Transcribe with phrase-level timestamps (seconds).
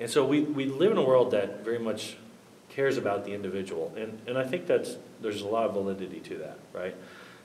[0.00, 2.16] And so we, we live in a world that very much
[2.70, 3.92] cares about the individual.
[3.96, 6.96] And, and I think that's, there's a lot of validity to that, right?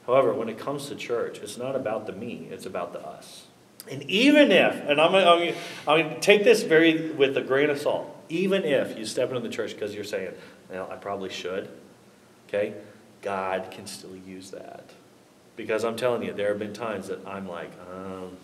[0.08, 3.48] However, when it comes to church, it's not about the me, it's about the us.
[3.92, 5.56] And even if, and I'm going I'm
[5.88, 9.42] I'm to take this very with a grain of salt, even if you step into
[9.42, 10.32] the church because you're saying,
[10.70, 11.70] well, I probably should,
[12.48, 12.74] okay,
[13.22, 14.90] God can still use that.
[15.56, 18.38] Because I'm telling you, there have been times that I'm like, um,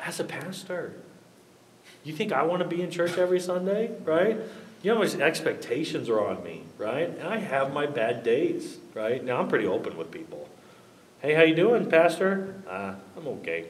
[0.00, 0.94] as a pastor,
[2.04, 4.38] you think I want to be in church every Sunday, right?
[4.82, 7.08] You know how much expectations are on me, right?
[7.08, 9.24] And I have my bad days, right?
[9.24, 10.48] Now I'm pretty open with people.
[11.20, 12.54] Hey, how you doing, Pastor?
[12.68, 13.64] Uh, I'm okay.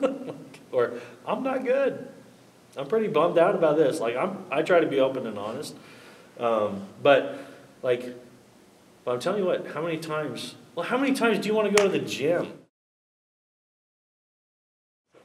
[0.72, 0.92] or
[1.26, 2.06] I'm not good.
[2.76, 4.00] I'm pretty bummed out about this.
[4.00, 5.74] Like I'm, I try to be open and honest.
[6.38, 7.38] Um, but
[7.82, 8.14] like,
[9.04, 9.66] but I'm telling you what.
[9.68, 10.56] How many times?
[10.74, 12.52] Well, how many times do you want to go to the gym?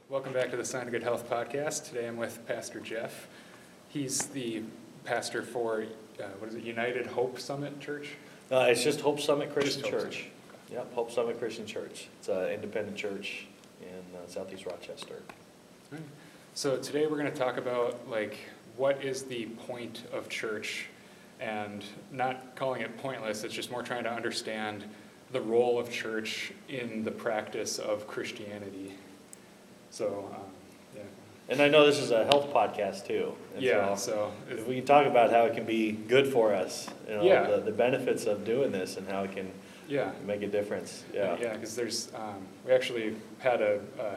[0.08, 1.88] Welcome back to the Sign of Good Health podcast.
[1.88, 3.26] Today I'm with Pastor Jeff.
[3.88, 4.62] He's the
[5.04, 5.84] pastor for,
[6.20, 8.10] uh, what is it, United Hope Summit Church?
[8.52, 10.28] Uh, it's just Hope Summit Christian Hope Church.
[10.70, 12.06] Yep, Hope Summit Christian Church.
[12.20, 13.48] It's an independent church
[13.82, 15.22] in uh, southeast Rochester.
[16.54, 18.38] So today we're going to talk about like
[18.76, 20.86] what is the point of church
[21.40, 24.84] and not calling it pointless, it's just more trying to understand
[25.32, 28.92] the role of church in the practice of Christianity.
[29.96, 30.42] So, um,
[30.94, 31.02] yeah.
[31.48, 33.32] And I know this is a health podcast too.
[33.54, 36.52] and Yeah, so so If we can talk about how it can be good for
[36.52, 37.46] us, you know, Yeah.
[37.46, 39.50] the, the benefits of doing this and how it can
[39.88, 40.10] yeah.
[40.26, 41.04] make a difference.
[41.14, 41.38] Yeah.
[41.40, 44.16] Yeah, because there's, um, we actually had a, a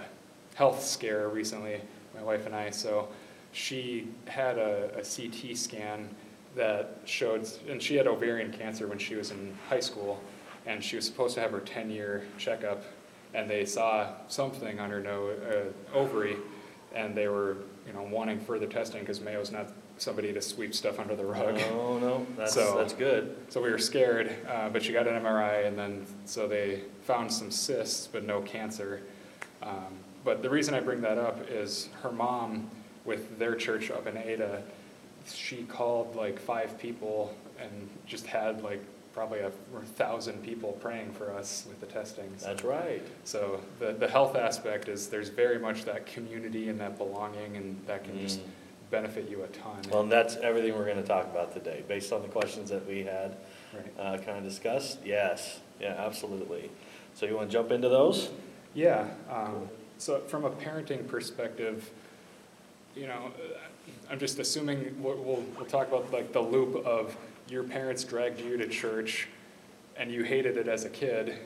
[0.56, 1.80] health scare recently,
[2.14, 2.72] my wife and I.
[2.72, 3.08] So
[3.54, 6.10] she had a, a CT scan
[6.58, 10.20] that showed, and she had ovarian cancer when she was in high school,
[10.66, 12.84] and she was supposed to have her 10 year checkup,
[13.34, 16.38] and they saw something on her no, uh, ovary,
[16.96, 21.00] and they were, you know, wanting further testing because Mayo's not somebody to sweep stuff
[21.00, 21.60] under the rug.
[21.72, 23.36] Oh, no, that's, So- that's good.
[23.50, 27.32] So we were scared, uh, but she got an MRI, and then so they found
[27.32, 29.02] some cysts, but no cancer.
[29.62, 29.88] Um,
[30.24, 32.70] but the reason I bring that up is her mom,
[33.06, 34.62] with their church up in Ada,
[35.26, 38.84] she called like five people and just had like
[39.20, 39.52] probably a
[39.98, 42.32] thousand people praying for us with the testing.
[42.38, 43.02] So- That's right.
[43.26, 47.78] So the, the health aspect is there's very much that community and that belonging, and
[47.86, 48.44] that can just Mm.
[48.92, 49.82] benefit you a ton.
[49.92, 52.88] Well, and that's everything we're going to talk about today, based on the questions that
[52.88, 53.36] we had
[53.74, 54.00] Right.
[54.00, 55.00] uh, kind of discussed.
[55.04, 56.72] Yes, yeah, absolutely.
[57.14, 58.30] So you want to jump into those?
[58.74, 61.90] Yeah, um, so from a parenting perspective,
[62.96, 63.32] you know,
[64.10, 67.18] I'm just assuming, we'll, we'll, we'll talk about like the loop of
[67.50, 69.28] your parents dragged you to church
[69.98, 71.38] and you hated it as a kid.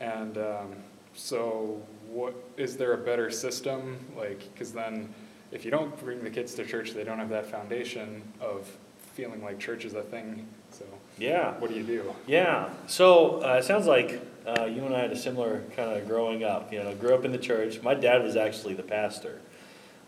[0.00, 0.74] And, um,
[1.14, 3.98] so what, is there a better system?
[4.16, 5.12] Like, cause then
[5.52, 8.68] if you don't bring the kids to church, they don't have that foundation of
[9.14, 10.46] feeling like church is a thing.
[10.70, 10.84] So
[11.18, 11.52] Yeah.
[11.60, 12.12] what do you do?
[12.26, 12.68] Yeah.
[12.86, 16.42] So uh, it sounds like uh, you and I had a similar kind of growing
[16.44, 16.72] up.
[16.72, 17.80] You know, grew up in the church.
[17.82, 19.40] My dad was actually the pastor,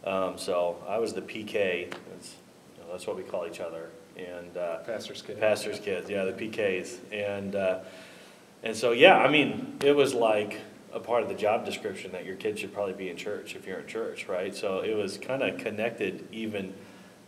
[0.04, 1.88] um, so I was the PK.
[2.10, 2.34] That's,
[2.76, 3.88] you know, that's what we call each other.
[4.16, 5.38] And uh, Pastor's kid.
[5.38, 6.98] pastors' kids, yeah, the PKs.
[7.12, 7.80] And uh,
[8.62, 10.60] and so yeah, I mean, it was like
[10.92, 13.66] a part of the job description that your kid should probably be in church if
[13.66, 14.54] you're in church, right?
[14.54, 16.72] So it was kind of connected even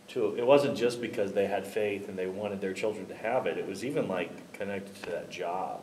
[0.09, 3.45] to it wasn't just because they had faith and they wanted their children to have
[3.45, 3.57] it.
[3.57, 5.81] It was even like connected to that job,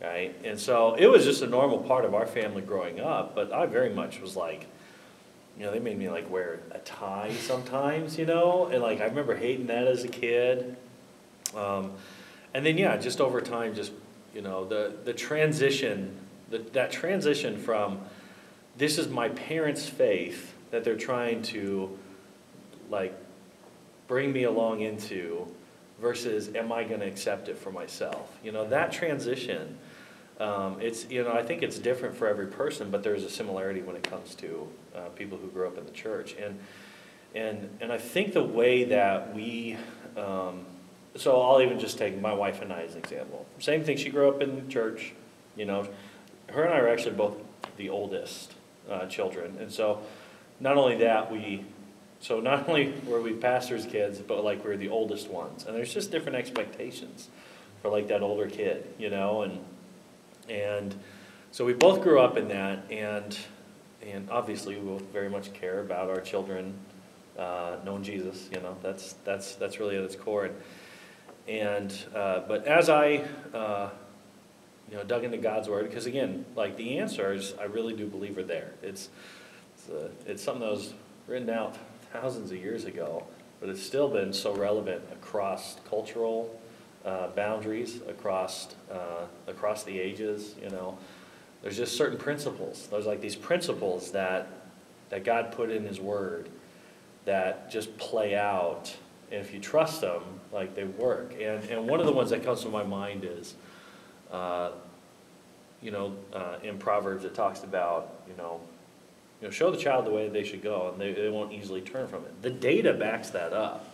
[0.00, 0.38] right?
[0.44, 3.34] And so it was just a normal part of our family growing up.
[3.34, 4.66] But I very much was like,
[5.58, 9.04] you know, they made me like wear a tie sometimes, you know, and like I
[9.04, 10.76] remember hating that as a kid.
[11.54, 11.92] Um,
[12.54, 13.92] and then yeah, just over time, just
[14.34, 16.16] you know, the the transition,
[16.50, 18.00] the, that transition from
[18.76, 21.98] this is my parents' faith that they're trying to
[22.90, 23.14] like
[24.08, 25.46] bring me along into
[26.00, 28.36] versus am I going to accept it for myself?
[28.42, 29.78] You know, that transition,
[30.40, 33.82] um, it's, you know, I think it's different for every person, but there's a similarity
[33.82, 36.34] when it comes to uh, people who grew up in the church.
[36.34, 36.58] And,
[37.34, 39.76] and, and I think the way that we,
[40.16, 40.66] um,
[41.16, 43.46] so I'll even just take my wife and I as an example.
[43.58, 45.12] Same thing, she grew up in church,
[45.56, 45.88] you know,
[46.48, 47.36] her and I are actually both
[47.76, 48.54] the oldest
[48.90, 49.56] uh, children.
[49.58, 50.02] And so
[50.60, 51.64] not only that, we,
[52.20, 55.64] so not only were we pastors' kids, but like we were the oldest ones.
[55.64, 57.28] And there's just different expectations
[57.80, 59.58] for like that older kid, you know, and,
[60.48, 60.94] and
[61.50, 63.36] so we both grew up in that and,
[64.02, 66.74] and obviously we both very much care about our children
[67.38, 70.50] uh, knowing Jesus, you know, that's, that's, that's really at its core.
[71.48, 73.90] And, uh, but as I, uh,
[74.90, 78.36] you know, dug into God's word, because again, like the answers, I really do believe
[78.38, 78.72] are there.
[78.82, 79.08] It's,
[79.74, 80.92] it's, uh, it's something that was
[81.26, 81.76] written out
[82.12, 83.24] thousands of years ago,
[83.60, 86.60] but it's still been so relevant across cultural
[87.04, 90.98] uh, boundaries, across, uh, across the ages, you know.
[91.62, 92.88] There's just certain principles.
[92.90, 94.48] There's like these principles that,
[95.10, 96.48] that God put in His Word
[97.24, 98.94] that just play out.
[99.30, 100.22] And if you trust them,
[100.52, 101.34] like they work.
[101.40, 103.54] And, and one of the ones that comes to my mind is,
[104.30, 104.72] uh,
[105.80, 108.60] you know, uh, in Proverbs, it talks about, you know,
[109.40, 111.80] you know, show the child the way they should go, and they, they won't easily
[111.80, 112.42] turn from it.
[112.42, 113.92] The data backs that up.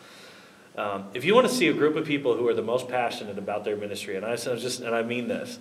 [0.77, 3.39] Um, if you want to see a group of people who are the most passionate
[3.39, 5.59] about their ministry, and I just, and I mean this,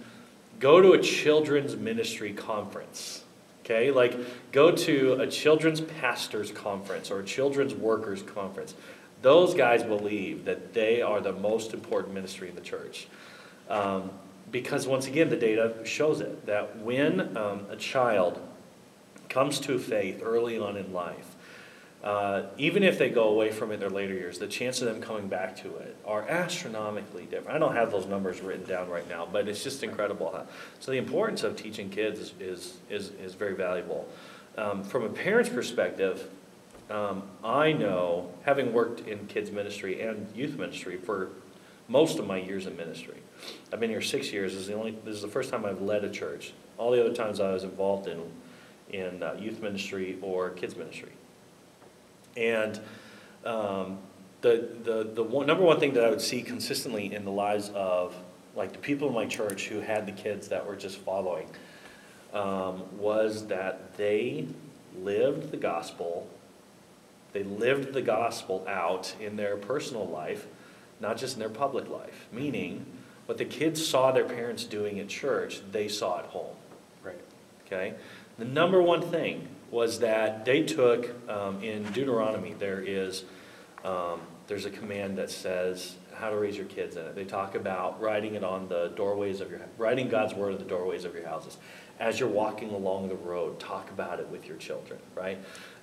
[0.60, 3.24] go to a children's ministry conference.
[3.64, 4.18] Okay, like
[4.54, 8.74] go to a children's pastors conference or a children's workers conference.
[9.22, 13.08] Those guys believe that they are the most important ministry in the church.
[13.70, 14.12] Um,
[14.52, 18.40] because once again, the data shows it that when um, a child
[19.28, 21.36] comes to faith early on in life,
[22.04, 24.88] uh, even if they go away from it in their later years, the chance of
[24.88, 27.56] them coming back to it are astronomically different.
[27.56, 30.32] I don't have those numbers written down right now, but it's just incredible.
[30.34, 30.44] Huh?
[30.80, 32.34] So the importance of teaching kids is,
[32.90, 34.08] is, is, very valuable.
[34.58, 36.30] Um, from a parent's perspective,
[36.90, 41.30] um, I know, having worked in kids ministry and youth ministry for
[41.88, 43.18] most of my years in ministry,
[43.74, 44.54] I've been here six years.
[44.54, 44.92] This is the only.
[45.04, 46.54] This is the first time I've led a church.
[46.78, 48.22] All the other times I was involved in
[48.90, 51.12] in uh, youth ministry or kids ministry.
[52.38, 52.80] And
[53.44, 53.98] um,
[54.42, 57.70] the, the, the one, number one thing that I would see consistently in the lives
[57.74, 58.16] of
[58.56, 61.48] like the people in my church who had the kids that were just following
[62.34, 64.48] um, was that they
[65.00, 66.28] lived the gospel.
[67.34, 70.48] They lived the gospel out in their personal life,
[71.00, 72.28] not just in their public life.
[72.32, 72.86] Meaning,
[73.26, 76.56] what the kids saw their parents doing at church, they saw at home.
[77.04, 77.20] Right.
[77.66, 77.94] Okay?
[78.38, 83.26] The number one thing was that they took, um, in Deuteronomy, there is,
[83.84, 87.16] um, there's a command that says how to raise your kids in it.
[87.16, 90.66] They talk about writing it on the doorways of your, writing God's word on the
[90.66, 91.58] doorways of your houses.
[92.00, 95.38] As you're walking along the road, talk about it with your children, right?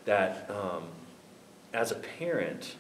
[0.06, 0.84] That um,
[1.72, 2.76] as a parent,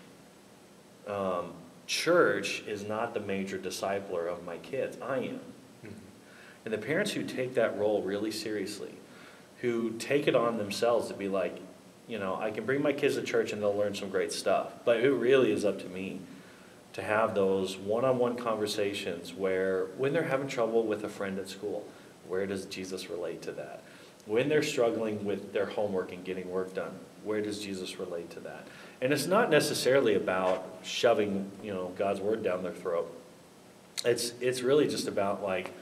[1.06, 1.52] um,
[1.86, 4.96] church is not the major discipler of my kids.
[5.02, 5.40] I am.
[5.84, 5.88] Mm-hmm.
[6.64, 8.94] And the parents who take that role really seriously,
[9.64, 11.58] who take it on themselves to be like,
[12.06, 14.74] you know, I can bring my kids to church and they'll learn some great stuff,
[14.84, 16.20] but it really is up to me
[16.92, 21.38] to have those one on one conversations where, when they're having trouble with a friend
[21.38, 21.86] at school,
[22.28, 23.82] where does Jesus relate to that?
[24.26, 26.92] When they're struggling with their homework and getting work done,
[27.24, 28.66] where does Jesus relate to that?
[29.00, 33.10] And it's not necessarily about shoving, you know, God's word down their throat.
[34.04, 35.72] It's it's really just about like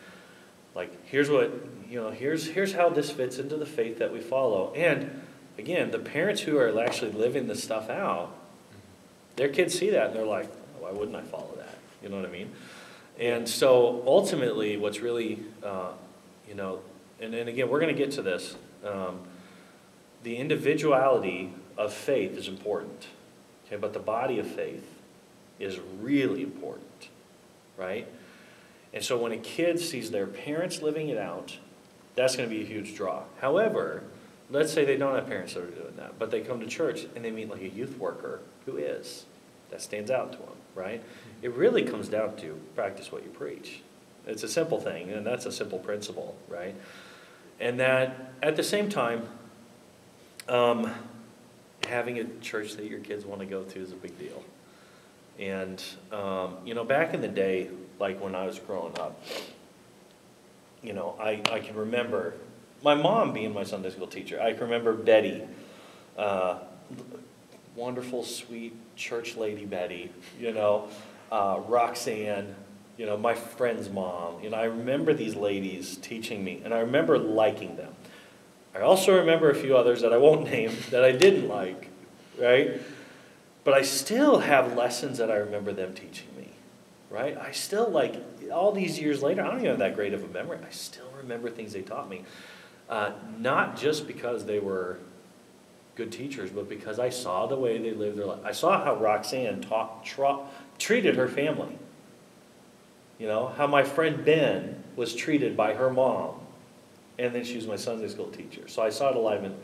[0.74, 1.52] like here's what
[1.92, 4.72] you know here's here's how this fits into the faith that we follow.
[4.74, 5.22] And
[5.58, 8.34] again the parents who are actually living this stuff out
[9.36, 11.76] their kids see that and they're like why wouldn't i follow that?
[12.02, 12.50] You know what i mean?
[13.20, 15.92] And so ultimately what's really uh,
[16.48, 16.80] you know
[17.20, 19.20] and, and again we're going to get to this um,
[20.22, 23.06] the individuality of faith is important
[23.66, 24.98] okay but the body of faith
[25.58, 27.08] is really important
[27.76, 28.06] right?
[28.92, 31.58] And so when a kid sees their parents living it out,
[32.14, 33.22] that's going to be a huge draw.
[33.40, 34.04] However,
[34.50, 37.06] let's say they don't have parents that are doing that, but they come to church
[37.14, 39.24] and they meet like a youth worker who is.
[39.70, 41.02] That stands out to them, right?
[41.40, 43.80] It really comes down to practice what you preach.
[44.26, 46.74] It's a simple thing, and that's a simple principle, right?
[47.58, 49.26] And that at the same time,
[50.48, 50.92] um,
[51.88, 54.44] having a church that your kids want to go to is a big deal.
[55.38, 55.82] And,
[56.12, 59.22] um, you know, back in the day, like when I was growing up.
[60.82, 62.34] You know, I, I can remember
[62.82, 64.40] my mom being my Sunday school teacher.
[64.40, 65.42] I can remember Betty,
[66.18, 66.58] uh,
[67.76, 70.88] wonderful, sweet church lady Betty, you know,
[71.30, 72.54] uh, Roxanne,
[72.96, 74.42] you know, my friend's mom.
[74.42, 77.94] You know, I remember these ladies teaching me, and I remember liking them.
[78.74, 81.88] I also remember a few others that I won't name that I didn't like,
[82.38, 82.80] right?
[83.64, 86.42] But I still have lessons that I remember them teaching me
[87.12, 87.36] right?
[87.36, 88.14] I still like
[88.52, 89.42] all these years later.
[89.42, 90.58] I don't even have that great of a memory.
[90.66, 92.24] I still remember things they taught me,
[92.88, 94.98] uh, not just because they were
[95.94, 98.40] good teachers, but because I saw the way they lived their life.
[98.44, 100.40] I saw how Roxanne taught, tra-
[100.78, 101.78] treated her family.
[103.18, 106.34] You know how my friend Ben was treated by her mom,
[107.18, 108.66] and then she was my Sunday school teacher.
[108.68, 109.44] So I saw it alive.
[109.44, 109.54] And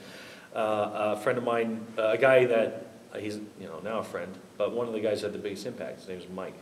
[0.54, 4.04] uh, a friend of mine, uh, a guy that uh, he's you know now a
[4.04, 6.00] friend, but one of the guys that had the biggest impact.
[6.00, 6.54] His name was Mike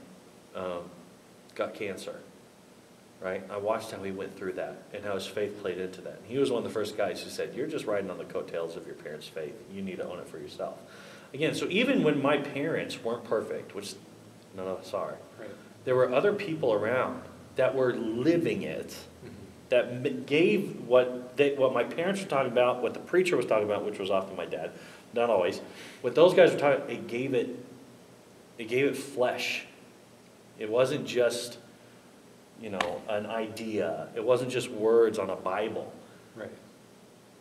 [0.54, 0.82] um,
[1.56, 2.20] got cancer,
[3.20, 3.42] right?
[3.50, 6.18] I watched how he went through that and how his faith played into that.
[6.18, 8.24] And he was one of the first guys who said, You're just riding on the
[8.24, 9.54] coattails of your parents' faith.
[9.72, 10.78] You need to own it for yourself.
[11.34, 13.94] again, so even when my parents weren't perfect, which
[14.56, 15.50] none of us are, Right.
[15.84, 17.20] there were other people around
[17.56, 19.30] that were living it, Mhm.
[19.68, 23.64] that gave what they, what my parents were talking about, what the preacher was talking
[23.64, 24.70] about, which was often my dad,
[25.12, 25.60] not always.
[26.00, 27.50] What those guys were talking, it gave it,
[28.56, 29.66] it gave it flesh.
[30.58, 31.58] It wasn't just,
[32.60, 34.08] you know, an idea.
[34.14, 35.92] It wasn't just words on a Bible.
[36.34, 36.50] Right.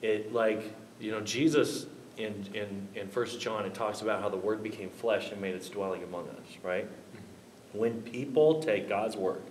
[0.02, 1.86] It like, you know, Jesus
[2.18, 5.56] in, in, in First John, it talks about how the Word became flesh and made
[5.56, 6.86] its dwelling among us, right?
[6.86, 7.80] Mhm.
[7.80, 9.42] When people take God's Word,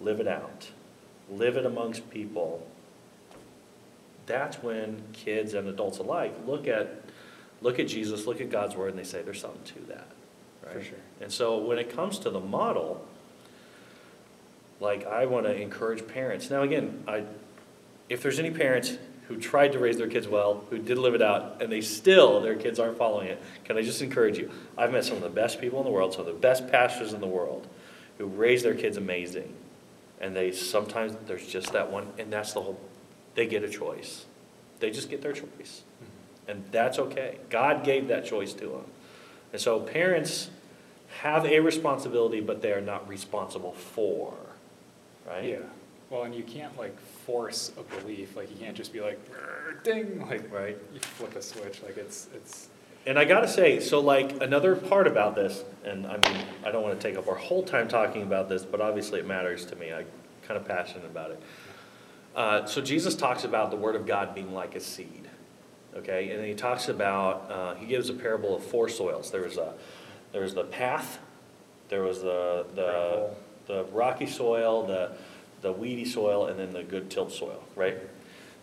[0.00, 0.70] live it out,
[1.30, 2.66] live it amongst people,
[4.26, 7.02] that's when kids and adults alike look at,
[7.60, 10.06] look at Jesus, look at God's Word, and they say, there's something to that,
[10.66, 10.74] right?
[10.74, 10.98] For sure.
[11.20, 13.04] And so when it comes to the model,
[14.80, 16.50] like I want to encourage parents.
[16.50, 17.24] Now again, I,
[18.08, 21.22] if there's any parents who tried to raise their kids well, who did live it
[21.22, 24.50] out, and they still, their kids aren't following it, can I just encourage you?
[24.78, 27.12] I've met some of the best people in the world, some of the best pastors
[27.12, 27.66] in the world,
[28.18, 29.52] who raise their kids amazing.
[30.20, 32.78] And they, sometimes, there's just that one, and that's the whole,
[33.34, 34.26] they get a choice.
[34.78, 35.82] They just get their choice.
[36.02, 36.50] Mhm.
[36.52, 37.38] And that's okay.
[37.50, 38.84] God gave that choice to them.
[39.52, 40.50] And so parents
[41.22, 44.34] have a responsibility, but they are not responsible for,
[45.26, 45.44] right?
[45.44, 45.56] Yeah.
[46.10, 48.36] Well, and you can't like force a belief.
[48.36, 50.78] Like you can't just be like, "Grr, ding, like Right.
[50.94, 51.82] you flip a switch.
[51.82, 52.68] Like it's it's.
[53.06, 56.82] And I gotta say, so like another part about this, and I mean, I don't
[56.82, 59.92] wanna take up our whole time talking about this, but obviously it matters to me.
[59.92, 60.06] I'm
[60.46, 61.42] kind of passionate about it.
[62.34, 65.28] Uh, so Jesus talks about the word of God being like a seed,
[65.96, 66.30] okay?
[66.30, 69.30] And then he talks about, uh, he gives a parable of four soils.
[69.30, 69.72] There was a,
[70.36, 71.18] there was the path,
[71.88, 73.30] there was the, the,
[73.66, 75.12] the rocky soil, the,
[75.62, 77.96] the weedy soil, and then the good tilled soil, right?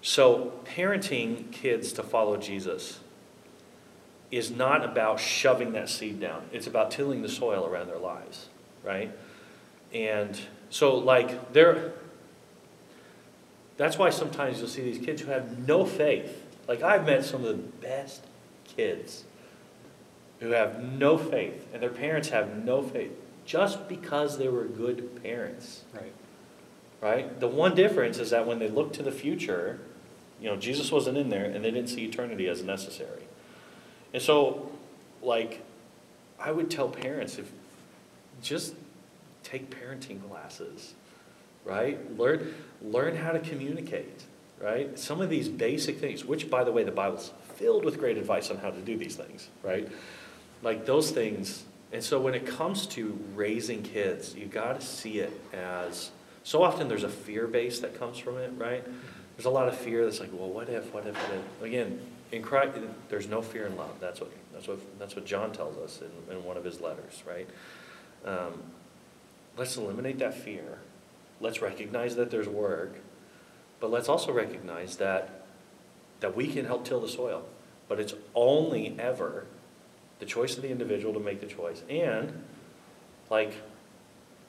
[0.04, 3.00] So parenting kids to follow Jesus
[4.30, 6.44] is not about shoving that seed down.
[6.52, 8.50] It's about tilling the soil around their lives,
[8.84, 9.12] right?
[9.92, 10.40] And
[10.70, 11.94] so, like, there,
[13.78, 16.44] that's why sometimes you'll see these kids who have no faith.
[16.68, 18.28] Like, I've met some of the best
[18.64, 19.24] kids
[20.44, 23.12] who have no faith, and their parents have no faith,
[23.46, 26.12] just because they were good parents Right.
[27.02, 27.40] right?
[27.40, 29.80] The one difference is that when they look to the future,
[30.42, 33.24] you know, Jesus wasn't in there and they didn't see eternity as necessary.
[34.14, 34.70] And so,
[35.22, 35.62] like,
[36.38, 37.50] I would tell parents if
[38.42, 38.76] just
[39.44, 40.94] take parenting classes,
[41.64, 42.18] right?
[42.18, 44.24] Learn learn how to communicate,
[44.62, 45.00] right?
[45.00, 48.50] Some of these basic things, which by the way, the Bible's filled with great advice
[48.50, 49.88] on how to do these things, right?
[50.64, 51.64] Like those things.
[51.92, 56.10] And so when it comes to raising kids, you got to see it as
[56.44, 58.84] so often there's a fear base that comes from it, right?
[59.36, 61.64] There's a lot of fear that's like, well, what if, what if, what if?
[61.64, 62.00] Again,
[62.32, 62.78] in Christ,
[63.10, 63.96] there's no fear in love.
[64.00, 67.24] That's what, that's what, that's what John tells us in, in one of his letters,
[67.26, 67.48] right?
[68.26, 68.62] Um,
[69.58, 70.80] let's eliminate that fear.
[71.40, 72.96] Let's recognize that there's work,
[73.80, 75.46] but let's also recognize that,
[76.20, 77.46] that we can help till the soil.
[77.88, 79.46] But it's only ever
[80.20, 81.82] the choice of the individual to make the choice.
[81.90, 82.44] And,
[83.30, 83.54] like,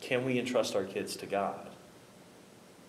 [0.00, 1.68] can we entrust our kids to God?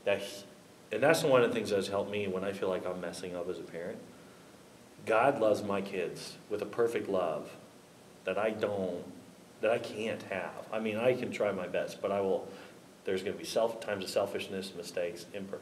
[0.03, 0.44] That, he-
[0.91, 3.36] and that's one of the things that's helped me when I feel like I'm messing
[3.36, 3.98] up as a parent.
[5.05, 7.50] God loves my kids with a perfect love
[8.25, 9.03] that I don't,
[9.62, 10.67] that I can't have.
[10.72, 12.48] I mean, I can try my best, but I will,
[13.05, 15.60] there's gonna be self, times of selfishness, mistakes, imper.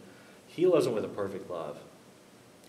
[0.48, 1.78] He loves them with a perfect love.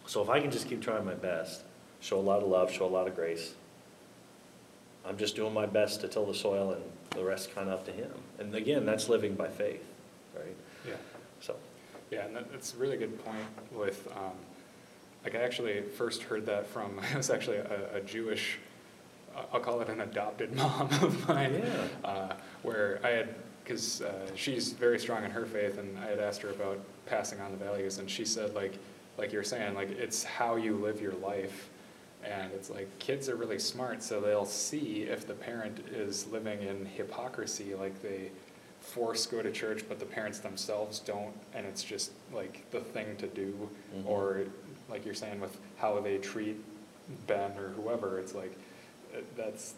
[0.07, 1.63] So if I can just keep trying my best,
[2.01, 3.55] show a lot of love, show a lot of grace,
[5.07, 7.87] I'm just doing my best to till the soil and the rest kind of up
[7.87, 8.11] to him.
[8.39, 9.85] And again, that's living by faith,
[10.35, 10.57] right?
[10.87, 10.95] Yeah.
[11.41, 11.57] So,
[12.11, 14.33] Yeah, and that, that's a really good point with, um,
[15.23, 18.59] like I actually first heard that from, it was actually a, a Jewish,
[19.53, 21.63] I'll call it an adopted mom of mine.
[21.65, 22.09] Yeah.
[22.09, 26.19] Uh, where I had, because uh, she's very strong in her faith, and I had
[26.19, 28.75] asked her about passing on the values, and she said, like,
[29.17, 31.71] like you're saying, like it's how you live your life.
[32.25, 36.63] And it's like kids are really smart, so they'll see if the parent is living
[36.63, 38.31] in hypocrisy, like they
[38.81, 43.17] force go to church, but the parents themselves don't, and it's just like the thing
[43.17, 43.69] to do.
[43.97, 44.07] Mhm.
[44.07, 44.45] Or
[44.91, 46.57] like you're saying with how they treat
[47.27, 48.53] Ben or whoever, it's like
[49.15, 49.75] uh, that's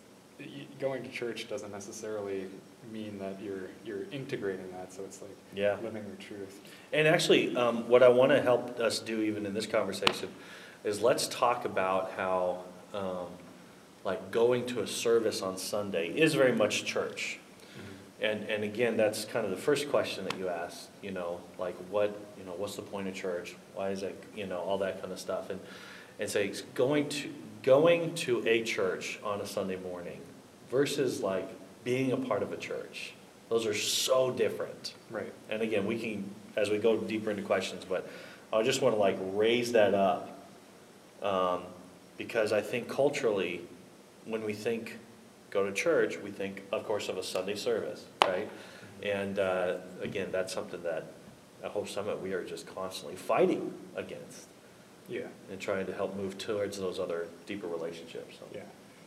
[0.78, 2.46] going to church doesn't necessarily
[2.92, 4.92] mean that you're you're integrating that.
[4.92, 5.76] So it's like Yeah.
[5.82, 6.60] living your truth.
[6.92, 10.28] and actually, um, what I want to help us do even in this conversation
[10.86, 12.60] is let's talk about how,
[12.94, 13.26] um,
[14.04, 17.38] like going to a service on Sunday is very much church.
[18.20, 21.74] And, and again, that's kind of the first question that you ask, you know, like
[21.90, 23.54] what, you know, what's the point of church?
[23.74, 25.50] Why is it, you know, all that kind of stuff.
[25.50, 25.60] And,
[26.18, 27.30] and say, going to,
[27.62, 30.20] going to a church on a Sunday morning
[30.70, 31.48] versus like
[31.84, 33.12] being a part of a church.
[33.50, 34.94] Those are so different.
[35.10, 35.32] Right.
[35.50, 36.24] And again, we can,
[36.56, 38.08] as we go deeper into questions, but
[38.50, 40.35] I just want to like raise that up.
[41.26, 41.62] Um,
[42.16, 43.60] because I think culturally,
[44.24, 44.98] when we think
[45.50, 48.48] go to church, we think, of course, of a Sunday service, right?
[49.02, 51.04] And uh, again, that's something that
[51.64, 54.46] at Hope Summit we are just constantly fighting against
[55.08, 55.26] Yeah.
[55.50, 58.36] and trying to help move towards those other deeper relationships.
[58.38, 58.46] So.
[58.54, 58.60] Yeah,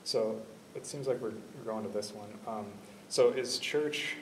[0.04, 0.42] so
[0.76, 2.30] it seems like we're we're going to this one.
[2.48, 2.66] Um,
[3.08, 4.16] So is church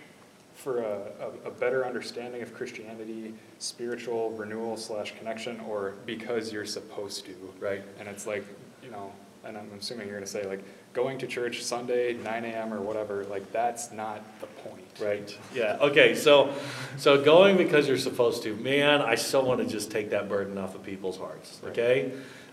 [0.58, 1.00] for a,
[1.46, 7.36] a, a better understanding of Christianity, spiritual renewal slash connection, or because you're supposed to?
[7.60, 7.84] Right.
[8.00, 8.44] And it's like,
[8.84, 9.14] you know,
[9.46, 10.64] and I'm assuming you're gonna say like,
[10.98, 14.84] going to church Sunday, nine AM or whatever, like, that's not the point.
[15.00, 15.38] Right.
[15.54, 15.78] Yeah.
[15.80, 16.16] Okay.
[16.16, 16.52] So,
[16.98, 19.02] so going because you're supposed to, man.
[19.04, 21.60] I still want to just take that burden off of people's hearts.
[21.62, 21.72] Right.
[21.72, 22.12] Okay.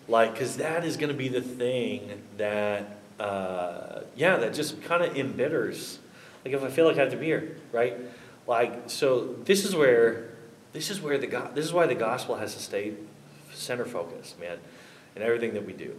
[0.09, 5.03] Like, because that is going to be the thing that, uh, yeah, that just kind
[5.03, 5.97] of embitters.
[6.45, 7.99] Like, if I feel like I have to be here, right?
[8.47, 10.31] Like, so this is where,
[10.73, 12.95] this is where the go- this is why the gospel has to stay
[13.53, 14.59] center focused, man,
[15.17, 15.95] in everything that we do.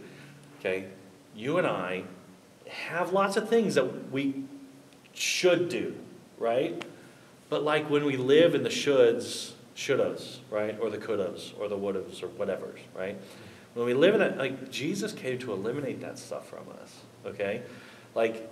[0.58, 0.86] Okay.
[1.34, 2.04] You and I
[2.68, 4.44] have lots of things that we
[5.12, 5.94] should do,
[6.38, 6.84] right?
[7.48, 10.76] But like when we live in the shoulds, shouldas, right?
[10.80, 13.16] Or the couldas, or the would'ves, or whatever's, right?
[13.74, 16.94] When we live in that, like Jesus came to eliminate that stuff from us,
[17.26, 17.62] okay?
[18.14, 18.50] Like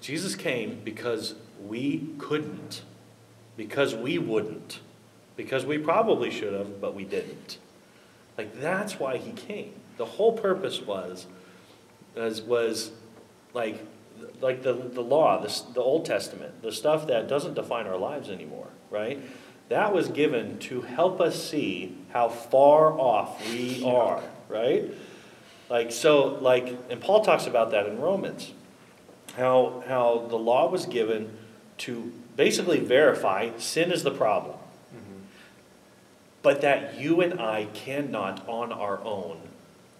[0.00, 2.82] Jesus came because we couldn't,
[3.56, 4.80] because we wouldn't,
[5.36, 7.58] because we probably should have, but we didn't.
[8.36, 9.74] Like that's why he came.
[9.96, 11.26] The whole purpose was,
[12.16, 12.90] was, was
[13.52, 13.80] like,
[14.40, 18.28] like the, the law, the, the Old Testament, the stuff that doesn't define our lives
[18.28, 19.20] anymore, right?
[19.68, 24.92] That was given to help us see how far off we are, right?
[25.70, 28.52] Like, so, like, and Paul talks about that in Romans.
[29.36, 31.36] How, how the law was given
[31.78, 34.56] to basically verify sin is the problem,
[34.94, 35.22] Mhm.
[36.42, 39.40] but that you and I cannot on our own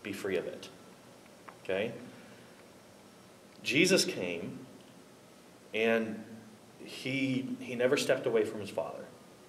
[0.02, 0.68] be free of it.
[1.64, 1.92] Okay?
[3.62, 4.58] Jesus came
[5.72, 6.22] and
[6.84, 9.04] he he never stepped away from his father.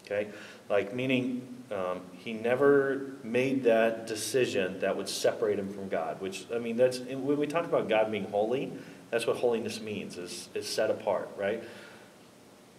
[0.05, 0.29] Okay?
[0.69, 6.45] Like meaning um, he never made that decision that would separate him from God, which
[6.53, 8.71] I mean that's when we talk about God being holy,
[9.11, 11.63] that's what holiness means, is is set apart, right?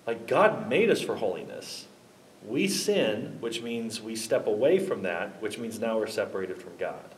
[0.06, 1.86] Like God made us for holiness.
[2.46, 6.76] We sin, which means we step away from that, which means now we're separated from
[6.78, 7.14] God.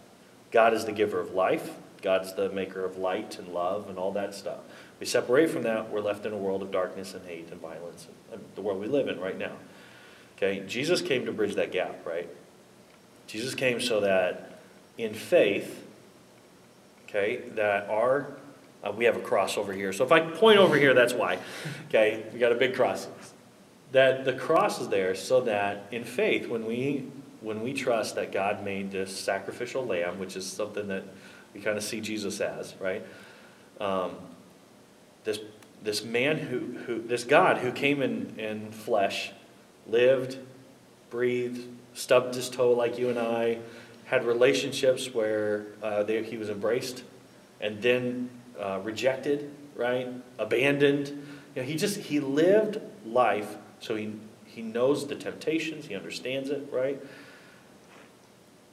[0.51, 1.75] God is the giver of life.
[2.03, 4.61] God's the maker of light and love and all that stuff.
[5.01, 8.07] We separate from that, we're left in a world of darkness and hate and violence,
[8.33, 9.53] and the world we live in right now.
[10.37, 12.29] Okay, Jesus came to bridge that gap, right?
[13.27, 14.59] Jesus came so that
[14.97, 15.85] in faith,
[17.05, 18.37] okay, that our,
[18.83, 19.93] uh, we have a cross over here.
[19.93, 21.39] So if I point over here, that's why.
[21.89, 23.09] Okay, we got a big cross.
[23.93, 27.07] That the cross is there so that in faith, when we
[27.41, 31.05] when we trust that God made this sacrificial lamb, which is something that
[31.55, 33.05] we kind of see Jesus as, right?
[33.81, 34.17] Um,
[35.25, 35.41] this
[35.83, 39.33] this man who who this God who came in in flesh,
[39.87, 40.39] lived,
[41.11, 43.59] breathed, stubbed his toe like you and I,
[44.07, 47.03] had relationships where uh, they, he was embraced,
[47.61, 50.09] and then uh, rejected, right?
[50.39, 51.09] Abandoned.
[51.55, 56.51] You know, he just he lived life so he he knows the temptations, he understands
[56.51, 57.01] it, right?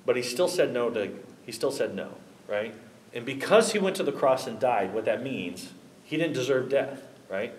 [0.05, 1.11] But he still said no to
[1.45, 2.11] he still said no,
[2.47, 2.73] right?
[3.13, 6.69] And because he went to the cross and died, what that means, he didn't deserve
[6.69, 7.53] death, right?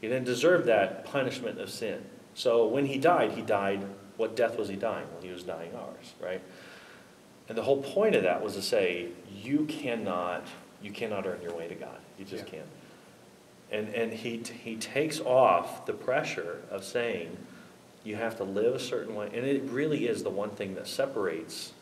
[0.00, 2.04] He didn't deserve that punishment of sin.
[2.34, 3.84] So when he died, he died
[4.16, 5.06] what death was he dying?
[5.12, 6.42] Well, he was dying ours, right?
[7.48, 10.46] And the whole point of that was to say, you cannot,
[10.82, 11.98] you cannot earn your way to God.
[12.18, 12.50] You just Yeah.
[12.50, 12.66] can't.
[13.72, 17.36] And, and he, he takes off the pressure of saying,
[18.02, 19.26] you have to live a certain way.
[19.26, 21.72] And it really is the one thing that separates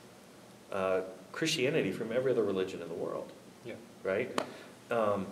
[0.73, 1.01] uh,
[1.33, 3.33] Christianity from every other religion in the world,
[3.65, 3.75] Yeah.
[4.03, 4.31] right?
[4.91, 5.27] Um,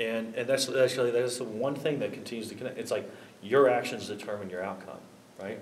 [0.00, 2.78] and, and that's actually, that's the one thing that continues to connect.
[2.78, 3.08] It's like
[3.42, 4.98] your actions determine your outcome,
[5.40, 5.60] right?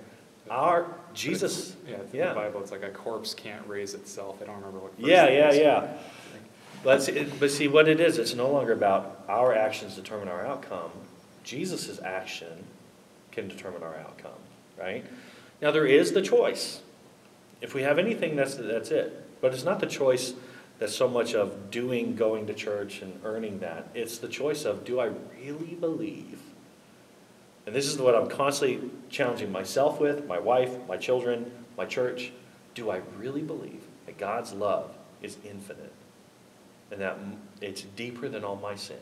[0.49, 2.29] Our, Jesus, Yeah, in yeah.
[2.29, 4.39] the Bible, it's like a corpse can't raise itself.
[4.41, 4.93] I don't remember what.
[4.97, 5.79] Yeah, yeah, yeah.
[5.81, 5.99] But
[6.85, 10.91] but see, what it is, it's no longer about our actions determine our outcome.
[11.43, 12.63] Jesus' action
[13.31, 14.31] can determine our outcome,
[14.79, 15.03] right?
[15.61, 16.81] Now, there is the choice.
[17.59, 19.41] If we have anything, that's, that's it.
[19.41, 20.33] But it's not the choice
[20.77, 23.87] that's so much of doing, going to church and earning that.
[23.95, 26.39] It's the choice of, do I really believe?
[27.65, 32.31] And this is what I'm constantly challenging myself with, my wife, my children, my church.
[32.75, 35.93] Do I really believe that God's love is infinite,
[36.91, 37.17] and that
[37.61, 38.97] it's deeper than all my sin,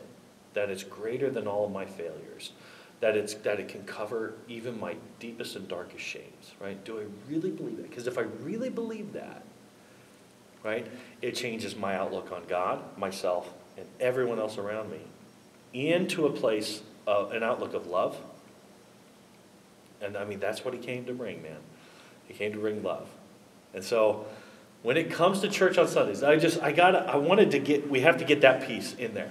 [0.54, 2.52] that it's greater than all of my failures,
[3.00, 6.82] that it's that it can cover even my deepest and darkest shames, right?
[6.84, 7.88] Do I really believe that?
[7.88, 9.44] Because if I really believe that,
[10.62, 10.86] right,
[11.20, 15.00] it changes my outlook on God, myself, and everyone else around me
[15.72, 18.16] into a place of an outlook of love.
[20.00, 21.58] And I mean, that's what he came to bring, man.
[22.26, 23.08] He came to bring love.
[23.74, 24.26] And so
[24.84, 27.88] when it comes to church on Sundays, I just, I got I wanted to get,
[27.88, 29.30] we have to get that piece in there.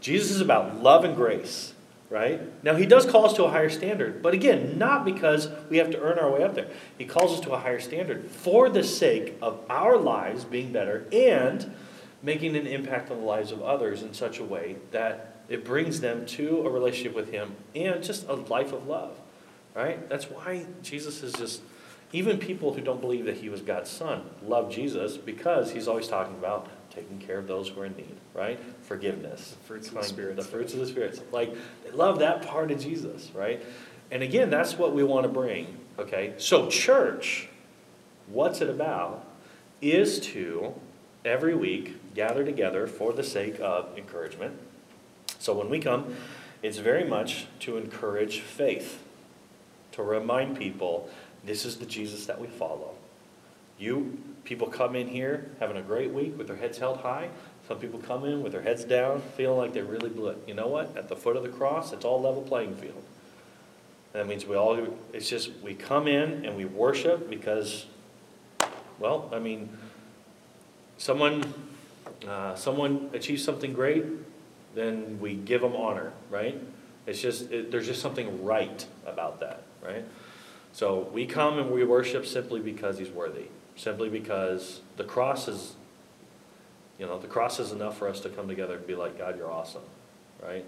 [0.00, 1.72] Jesus is about love and grace,
[2.10, 2.40] right?
[2.64, 5.90] Now, he does call us to a higher standard, but again, not because we have
[5.92, 6.66] to earn our way up there.
[6.98, 11.06] He calls us to a higher standard for the sake of our lives being better
[11.12, 11.72] and
[12.20, 16.00] making an impact on the lives of others in such a way that it brings
[16.00, 19.16] them to a relationship with him and just a life of love,
[19.72, 20.08] right?
[20.08, 21.62] That's why Jesus is just,
[22.14, 26.06] even people who don't believe that he was God's son love Jesus because he's always
[26.06, 28.56] talking about taking care of those who are in need, right?
[28.82, 29.56] Forgiveness.
[29.58, 30.36] The fruits of the Spirit.
[30.36, 31.32] The fruits of the Spirit.
[31.32, 33.60] Like, they love that part of Jesus, right?
[34.12, 36.34] And again, that's what we want to bring, okay?
[36.38, 37.48] So, church,
[38.28, 39.26] what's it about?
[39.82, 40.72] Is to,
[41.24, 44.56] every week, gather together for the sake of encouragement.
[45.40, 46.14] So, when we come,
[46.62, 49.02] it's very much to encourage faith,
[49.90, 51.10] to remind people
[51.44, 52.94] this is the Jesus that we follow.
[53.78, 57.30] You people come in here having a great week with their heads held high.
[57.66, 60.38] Some people come in with their heads down, feeling like they really blew it.
[60.46, 60.96] You know what?
[60.96, 63.02] At the foot of the cross, it's all level playing field.
[64.12, 67.86] That means we all, it's just, we come in and we worship because,
[68.98, 69.70] well, I mean,
[70.98, 71.52] someone,
[72.28, 74.04] uh, someone achieves something great,
[74.74, 76.60] then we give them honor, right?
[77.06, 80.04] It's just, it, there's just something right about that, right?
[80.74, 83.44] So we come and we worship simply because he's worthy,
[83.76, 85.76] simply because the cross is,
[86.98, 89.38] you know, the cross is enough for us to come together and be like, God,
[89.38, 89.84] you're awesome,
[90.42, 90.64] right?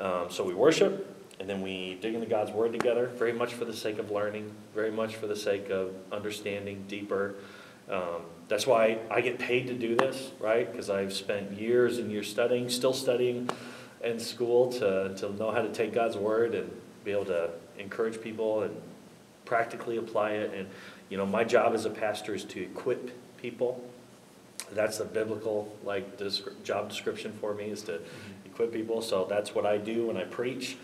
[0.00, 3.64] Um, so we worship, and then we dig into God's word together, very much for
[3.64, 7.36] the sake of learning, very much for the sake of understanding deeper.
[7.88, 10.68] Um, that's why I get paid to do this, right?
[10.68, 13.48] Because I've spent years and years studying, still studying
[14.02, 16.72] in school to, to know how to take God's word and
[17.04, 18.74] be able to encourage people and
[19.48, 20.52] practically apply it.
[20.54, 20.68] And,
[21.08, 23.82] you know, my job as a pastor is to equip people.
[24.72, 26.04] That's a biblical, like,
[26.62, 28.00] job description for me is to
[28.44, 29.00] equip people.
[29.00, 30.76] So that's what I do when I preach.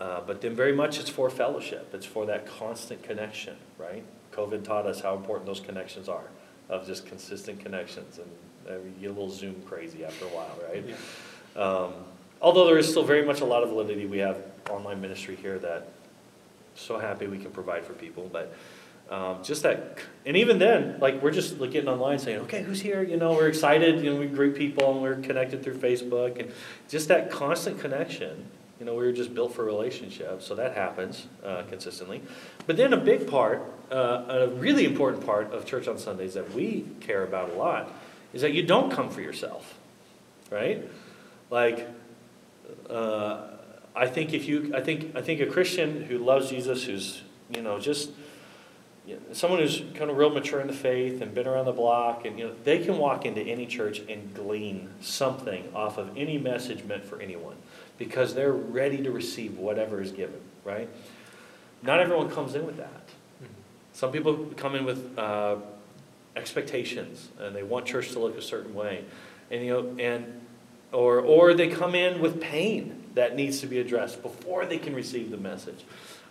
[0.00, 1.90] Uh, but then very much it's for fellowship.
[1.92, 4.04] It's for that constant connection, right?
[4.32, 6.28] COVID taught us how important those connections are,
[6.68, 8.18] of just consistent connections.
[8.18, 8.30] And
[8.68, 10.84] uh, you get a little Zoom crazy after a while, right?
[10.86, 11.62] Yeah.
[11.62, 11.92] Um,
[12.40, 14.38] although there is still very much a lot of validity, we have
[14.70, 15.88] online ministry here that
[16.76, 18.28] so happy we can provide for people.
[18.32, 18.54] But
[19.10, 22.80] um, just that, and even then, like we're just like, getting online saying, okay, who's
[22.80, 23.02] here?
[23.02, 24.02] You know, we're excited.
[24.02, 26.52] You know, we greet people and we're connected through Facebook, and
[26.88, 28.46] just that constant connection.
[28.78, 32.20] You know, we were just built for relationships, so that happens uh, consistently.
[32.66, 36.52] But then a big part, uh, a really important part of church on Sundays that
[36.52, 37.90] we care about a lot,
[38.34, 39.78] is that you don't come for yourself,
[40.50, 40.86] right?
[41.48, 41.88] Like,
[42.90, 43.55] uh,
[43.96, 47.62] I think if you, I think, I think a Christian who loves Jesus, who's, you
[47.62, 48.10] know, just
[49.06, 51.72] you know, someone who's kind of real mature in the faith and been around the
[51.72, 56.10] block, and you know, they can walk into any church and glean something off of
[56.16, 57.56] any message meant for anyone,
[57.96, 60.40] because they're ready to receive whatever is given.
[60.62, 60.90] Right?
[61.82, 63.06] Not everyone comes in with that.
[63.42, 63.52] Mm-hmm.
[63.92, 65.56] Some people come in with uh,
[66.34, 69.04] expectations, and they want church to look a certain way,
[69.50, 70.40] and you know, and
[70.92, 74.94] or or they come in with pain that needs to be addressed before they can
[74.94, 75.84] receive the message,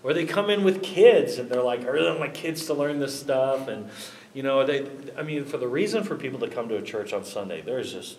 [0.04, 2.76] or they come in with kids and they're like, I really want my kids to
[2.76, 3.90] learn this stuff, and
[4.34, 7.12] you know, they, I mean, for the reason for people to come to a church
[7.12, 8.18] on Sunday, there's just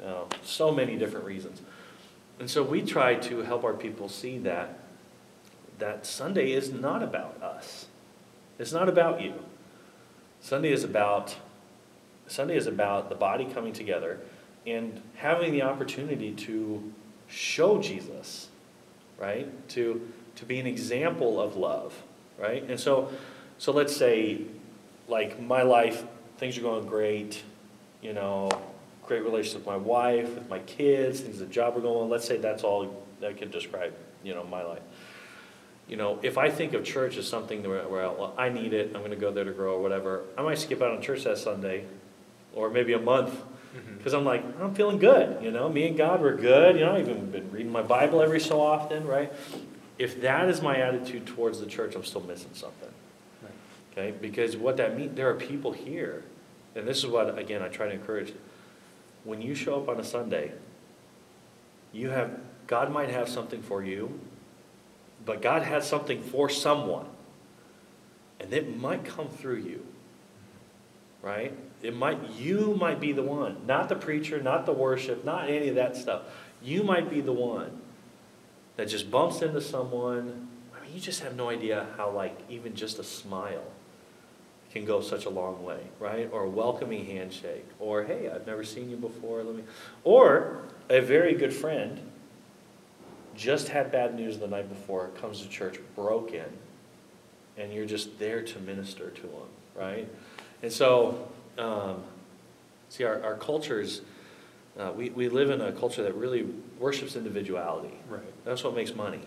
[0.00, 1.62] you know, so many different reasons,
[2.40, 4.80] and so we try to help our people see that
[5.78, 7.86] that Sunday is not about us.
[8.58, 9.34] It's not about you.
[10.40, 11.36] Sunday is about
[12.26, 14.18] Sunday is about the body coming together
[14.66, 16.92] and having the opportunity to
[17.30, 18.48] show Jesus,
[19.18, 19.68] right?
[19.70, 21.94] To to be an example of love,
[22.38, 22.62] right?
[22.68, 23.10] And so
[23.58, 24.42] so let's say
[25.08, 26.04] like my life,
[26.38, 27.42] things are going great,
[28.02, 28.50] you know,
[29.06, 32.08] great relationship with my wife, with my kids, things the job are going.
[32.10, 34.82] Let's say that's all I could describe, you know, my life
[35.90, 38.92] you know, if I think of church as something where, where well, I need it,
[38.94, 41.24] I'm going to go there to grow or whatever, I might skip out on church
[41.24, 41.84] that Sunday
[42.54, 43.34] or maybe a month.
[43.74, 43.98] Mm-hmm.
[43.98, 45.44] because I'm like, I'm feeling good.
[45.44, 46.74] You know, me and God were good.
[46.74, 49.32] You know, I've even been reading my Bible every so often, right?
[49.96, 52.88] If that is my attitude towards the church, I'm still missing something.
[53.92, 54.12] Okay?
[54.20, 56.24] Because what that means, there are people here
[56.74, 58.32] and this is what, again, I try to encourage,
[59.24, 60.52] when you show up on a Sunday,
[61.92, 64.20] you have, God might have something for you,
[65.24, 67.06] but God has something for someone.
[68.38, 69.84] And it might come through you.
[71.22, 71.26] Mm-hmm.
[71.26, 71.54] Right?
[71.82, 75.68] It might you might be the one, not the preacher, not the worship, not any
[75.68, 76.22] of that stuff.
[76.62, 77.80] You might be the one
[78.76, 80.48] that just bumps into someone.
[80.76, 83.64] I mean, you just have no idea how like even just a smile
[84.72, 86.28] can go such a long way, right?
[86.32, 89.62] Or a welcoming handshake, or hey, I've never seen you before, let me
[90.04, 92.00] or a very good friend
[93.34, 96.44] just had bad news the night before, comes to church broken,
[97.56, 100.08] and you're just there to minister to them, right?
[100.62, 102.02] And so, um,
[102.88, 104.02] see, our, our cultures,
[104.78, 106.46] uh, we, we live in a culture that really
[106.78, 107.94] worships individuality.
[108.08, 108.22] Right.
[108.44, 109.20] That's what makes money.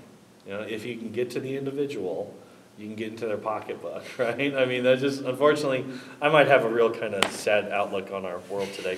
[0.45, 2.33] You know, if you can get to the individual,
[2.77, 4.55] you can get into their pocketbook, right?
[4.55, 5.85] I mean, that just, unfortunately,
[6.21, 8.97] I might have a real kind of sad outlook on our world today.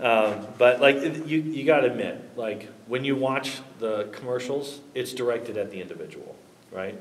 [0.00, 5.56] Um, but like, you, you gotta admit, like, when you watch the commercials, it's directed
[5.56, 6.34] at the individual,
[6.70, 6.98] right?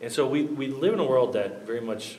[0.00, 2.18] And so we, we live in a world that very much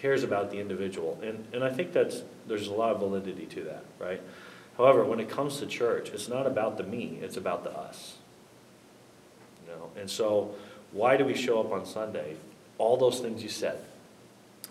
[0.00, 1.18] cares about the individual.
[1.22, 4.20] And, and I think that's, there's a lot of validity to that, right?
[4.76, 8.16] However, when it comes to church, it's not about the me, it's about the us.
[9.66, 9.90] You know?
[10.00, 10.54] And so,
[10.92, 12.36] why do we show up on Sunday?
[12.78, 13.78] All those things you said.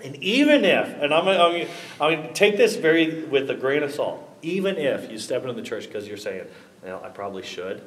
[0.04, 1.68] And even if, and I'm going I'm,
[2.00, 5.54] I'm to take this very with a grain of salt, even if you step into
[5.54, 6.46] the church because you're saying,
[6.84, 7.82] well, I probably should,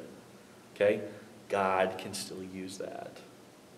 [0.75, 1.01] okay,
[1.49, 3.17] God can still use that.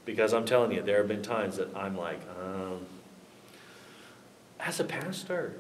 [0.06, 2.86] Because I'm telling you, there have been times that I'm like, um,
[4.66, 5.54] as a pastor,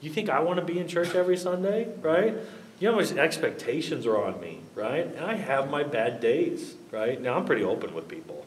[0.00, 2.34] you think I want to be in church every Sunday, right?
[2.78, 5.06] You know how much expectations are on me, right?
[5.06, 7.20] And I have my bad days, right?
[7.20, 8.46] Now I'm pretty open with people.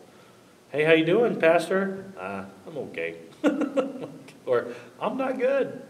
[0.71, 2.05] Hey, how you doing, pastor?
[2.19, 3.17] Uh, I'm okay.
[4.47, 4.67] or
[4.99, 5.83] I'm not good.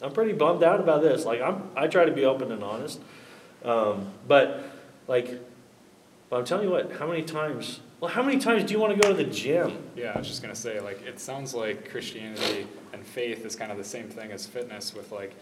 [0.00, 1.26] I'm pretty bummed out about this.
[1.26, 3.00] Like I'm, I try to be open and honest.
[3.64, 4.64] Um, but
[5.06, 5.40] like,
[6.30, 7.80] but I'm telling you what, how many times?
[8.04, 9.78] Well, how many times do you want to go to the gym?
[9.96, 13.72] Yeah, I was just gonna say, like, it sounds like Christianity and faith is kind
[13.72, 15.32] of the same thing as fitness with like,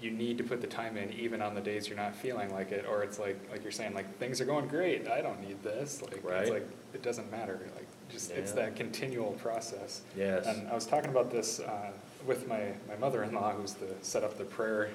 [0.00, 2.72] you need to put the time in even on the days you're not feeling like
[2.72, 5.62] it, or it's like, like you're saying, like, things are going great, I don't need
[5.62, 6.40] this, like, Right.
[6.44, 10.00] it's like, it doesn't matter, like, just, it's that continual process.
[10.16, 10.46] Yes.
[10.46, 11.90] And I was talking about this uh,
[12.26, 14.88] with my, my mother-in-law, who's the, set up the prayer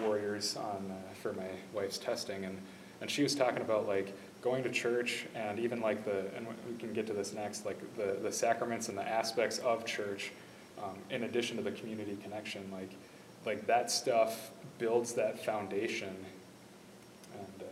[0.00, 2.56] warriors on, uh, for my wife's testing, and,
[3.00, 6.76] and she was talking about like going to church and even like the, and we
[6.78, 10.32] can get to this next, like the, the sacraments and the aspects of church,
[10.82, 12.90] um, in addition to the community connection, like,
[13.46, 16.14] like that stuff builds that foundation.
[17.32, 17.64] And, uh,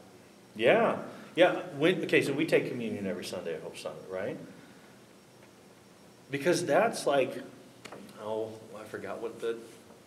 [0.57, 0.97] Yeah,
[1.37, 1.61] yeah.
[1.77, 4.39] When, okay, so we take communion every Sunday at Hope Summit, right?
[6.31, 7.43] Because that's like,
[8.23, 8.49] oh,
[8.81, 9.59] I forgot what the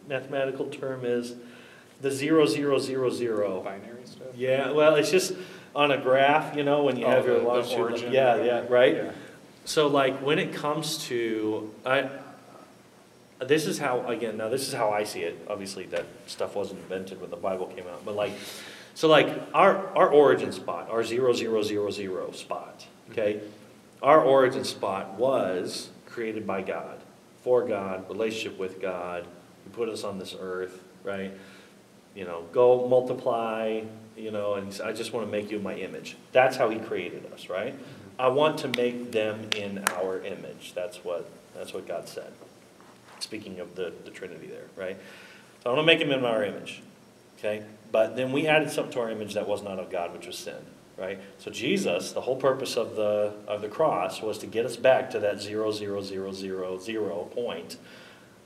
[0.10, 1.36] mathematical term is.
[2.02, 3.62] The zero, zero, zero, zero.
[3.62, 4.28] binary stuff.
[4.36, 5.34] Yeah, well, it's just
[5.76, 7.80] on a graph, you know, when you Oh, have your the- the longitude.
[7.80, 8.14] origin.
[8.14, 8.96] Yeah, yeah, right?
[8.96, 9.12] Yeah.
[9.66, 12.10] So like when it comes to I
[13.40, 15.38] this is how again now this is how I see it.
[15.50, 18.06] Obviously that stuff wasn't invented when the Bible came out.
[18.06, 18.32] But like
[18.94, 23.42] so like our our origin spot, our zero zero zero zero spot, okay?
[24.02, 27.00] Our origin spot was created by God,
[27.44, 29.26] for God, relationship with God.
[29.64, 31.32] He put us on this earth, right?
[32.14, 33.82] You know, go multiply,
[34.18, 36.16] you know, and I just want to make you my image.
[36.32, 37.76] That's how he created us, right?
[38.18, 40.74] I want to make them in our image.
[40.74, 42.32] That's what, that's what God said.
[43.20, 44.98] Speaking of the, the Trinity there, right?
[45.64, 46.82] So I want to make them in our image,
[47.38, 47.64] okay?
[47.92, 50.38] But then we added something to our image that was not of God, which was
[50.38, 50.64] sin,
[50.98, 51.20] right?
[51.40, 55.10] So Jesus, the whole purpose of the, of the cross was to get us back
[55.12, 57.78] to that zero, zero, zero, zero, zero point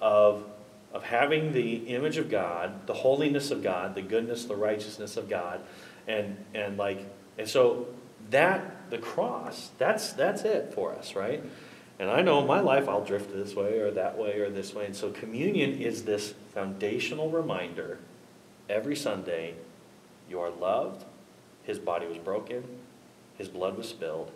[0.01, 0.45] of,
[0.93, 5.30] of having the image of God, the holiness of God, the goodness, the righteousness of
[5.30, 5.62] God,
[6.08, 7.06] and, and like,
[7.38, 7.88] and so
[8.32, 11.43] that, the cross, that's, that's it for us, right?
[11.99, 14.73] And I know in my life I'll drift this way or that way or this
[14.73, 14.86] way.
[14.86, 17.99] And so communion is this foundational reminder
[18.69, 19.56] every Sunday
[20.30, 21.06] you are loved,
[21.63, 22.63] his body was broken,
[23.38, 24.32] his blood was spilled,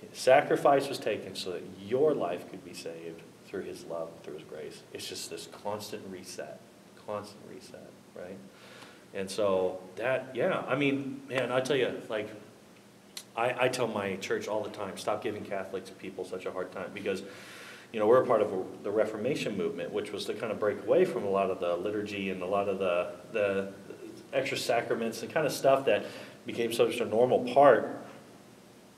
[0.00, 3.22] his sacrifice was taken so that your life could be saved
[3.54, 4.82] through his love, through his grace.
[4.92, 6.58] It's just this constant reset,
[7.06, 8.36] constant reset, right?
[9.14, 12.28] And so that, yeah, I mean, man, I tell you, like,
[13.36, 16.72] I, I tell my church all the time, stop giving Catholics people such a hard
[16.72, 17.22] time because,
[17.92, 20.58] you know, we're a part of a, the Reformation movement, which was to kind of
[20.58, 23.68] break away from a lot of the liturgy and a lot of the, the
[24.32, 26.06] extra sacraments and kind of stuff that
[26.44, 28.03] became such a normal part.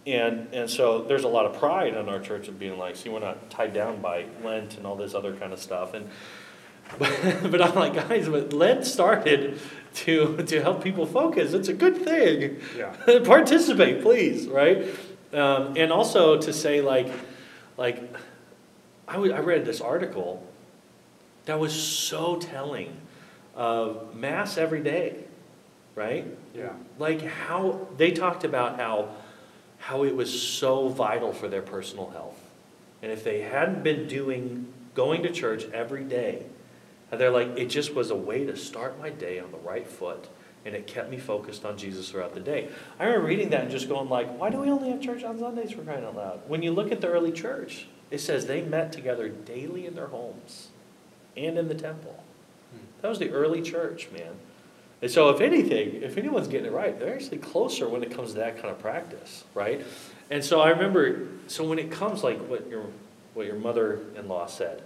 [0.07, 3.09] And, and so there's a lot of pride in our church of being like, see,
[3.09, 5.95] we're not tied down by Lent and all this other kind of stuff.
[5.95, 6.09] And,
[6.99, 7.11] But,
[7.51, 9.59] but I'm like, guys, but Lent started
[9.95, 11.53] to, to help people focus.
[11.55, 12.61] It's a good thing.
[12.77, 12.95] Yeah.
[13.25, 14.87] Participate, please, right?
[15.33, 17.11] Um, and also to say, like,
[17.77, 18.01] like
[19.09, 20.47] I, w- I read this article
[21.47, 22.97] that was so telling
[23.57, 25.25] of Mass every day,
[25.97, 26.27] right?
[26.55, 26.73] Yeah.
[26.99, 29.09] Like how they talked about how
[29.87, 32.41] how it was so vital for their personal health.
[33.03, 36.43] And if they hadn't been doing going to church every day,
[37.13, 39.87] and they're like, it just was a way to start my day on the right
[39.87, 40.27] foot,
[40.65, 42.69] and it kept me focused on Jesus throughout the day.
[42.99, 45.39] I remember reading that and just going like, why do we only have church on
[45.39, 46.41] Sundays for crying out loud?
[46.49, 50.09] When you look at the early church, it says they met together daily in their
[50.09, 50.71] homes
[51.37, 52.25] and in the temple.
[52.73, 52.87] Hmm.
[53.03, 54.35] That was the early church, man.
[55.03, 58.31] And so, if anything, if anyone's getting it right, they're actually closer when it comes
[58.31, 59.85] to that kind of practice, right?
[60.31, 62.87] And so I remember, so when it comes like what your
[63.35, 64.83] what your mother-in-law said,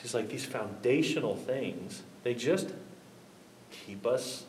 [0.00, 2.02] she's like these foundational things.
[2.22, 2.72] They just
[3.70, 4.44] keep us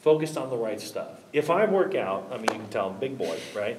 [0.00, 1.20] focused on the right stuff.
[1.32, 3.78] If I work out, I mean, you can tell I'm big boy, right?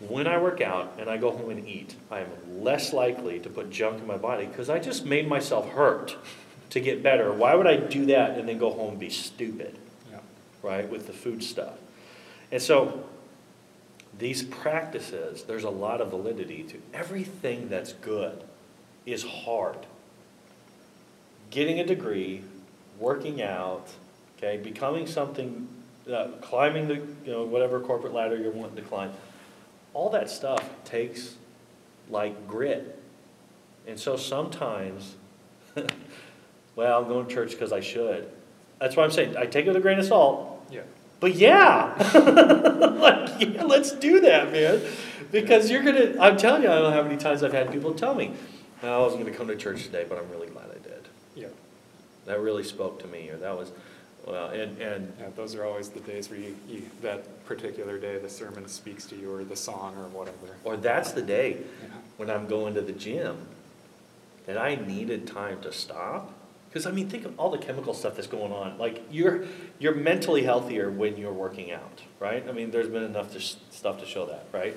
[0.00, 3.48] When I work out and I go home and eat, I am less likely to
[3.48, 6.16] put junk in my body because I just made myself hurt
[6.70, 7.32] to get better.
[7.32, 9.76] Why would I do that and then go home and be stupid,
[10.10, 10.18] Yeah.
[10.62, 11.78] right, with the food stuff?
[12.50, 13.04] And so
[14.18, 18.42] these practices, there's a lot of validity to everything that's good
[19.06, 19.86] is hard.
[21.50, 22.42] Getting a degree,
[22.98, 23.88] working out,
[24.38, 25.68] okay, becoming something,
[26.12, 29.12] uh, climbing the, you know, whatever corporate ladder you're wanting to climb,
[29.92, 31.36] all that stuff takes
[32.10, 32.98] like grit.
[33.86, 35.14] And so sometimes,
[36.76, 38.28] well, I'm going to church because I should.
[38.80, 40.64] That's why I'm saying I take it with a grain of salt.
[40.70, 40.82] Yeah.
[41.20, 41.94] But yeah,
[42.98, 44.82] like yeah, let's do that, man.
[45.32, 46.14] Because you're gonna.
[46.20, 48.32] I'm telling you, I don't know how many times I've had people tell me,
[48.82, 51.08] "Oh, I wasn't gonna come to church today, but I'm really glad I did.
[51.34, 51.46] Yeah.
[52.26, 53.72] That really spoke to me, or that was,
[54.26, 58.18] well, and and Yeah, those are always the days where you, you, that particular day,
[58.18, 60.56] the sermon speaks to you, or the song, or whatever.
[60.64, 61.88] or that's the day Yeah.
[62.18, 63.38] when I'm going to the gym
[64.46, 66.32] that I needed time to stop.
[66.74, 68.78] Because I mean, think of all the chemical stuff that's going on.
[68.78, 69.44] Like you're
[69.78, 72.44] you're mentally healthier when you're working out, right?
[72.48, 74.76] I mean, there's been enough to, stuff to show that, right?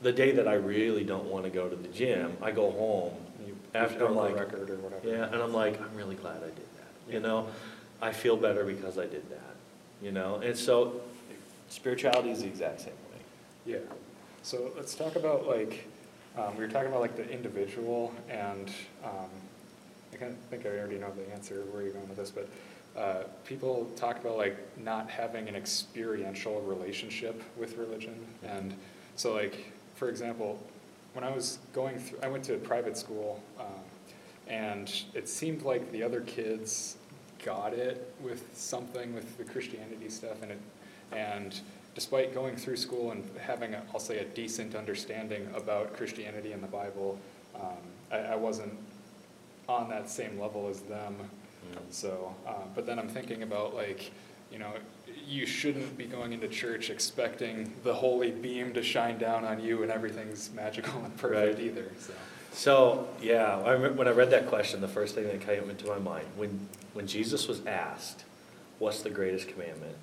[0.00, 3.12] The day that I really don't want to go to the gym, I go home
[3.46, 5.06] You, After I'm like- record or whatever.
[5.06, 7.12] Yeah, and I'm like, I'm really glad I did that.
[7.12, 7.48] You know,
[8.00, 9.54] I feel better because I did that.
[10.00, 11.02] You know, and so
[11.68, 13.20] spirituality is the exact same way.
[13.66, 13.78] Yeah.
[14.42, 15.86] So let's talk about like,
[16.38, 18.70] um, we were talking about like the individual and,
[19.04, 19.28] um,
[20.20, 22.48] kind of think I already know the answer where you're going with this, but,
[22.96, 28.14] uh, people talk about like not having an experiential relationship with religion.
[28.42, 28.74] And
[29.16, 30.58] so like, for example,
[31.12, 33.66] when I was going through, I went to a private school, um,
[34.48, 36.96] and it seemed like the other kids
[37.44, 40.58] got it with something with the Christianity stuff, and it,
[41.12, 41.60] and
[41.94, 46.68] despite going through school and having, I'll say, a decent understanding about Christianity and the
[46.68, 47.18] Bible,
[47.56, 47.78] um,
[48.12, 48.72] I, I wasn't
[49.70, 51.16] on that same level as them.
[51.90, 54.10] So, uh, but then I'm thinking about like,
[54.52, 54.72] you know,
[55.26, 59.82] you shouldn't be going into church expecting the holy beam to shine down on you
[59.82, 61.66] and everything's magical and perfect Right.
[61.66, 61.86] either.
[61.98, 62.12] So,
[62.52, 65.86] So, yeah, I remember when I read that question, the first thing that came into
[65.86, 68.24] my mind, when, when Jesus was asked,
[68.80, 69.96] what's the greatest commandment?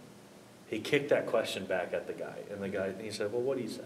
[0.70, 3.58] He kicked that question back at the guy, and the guy, he said, well, what
[3.58, 3.84] do you say?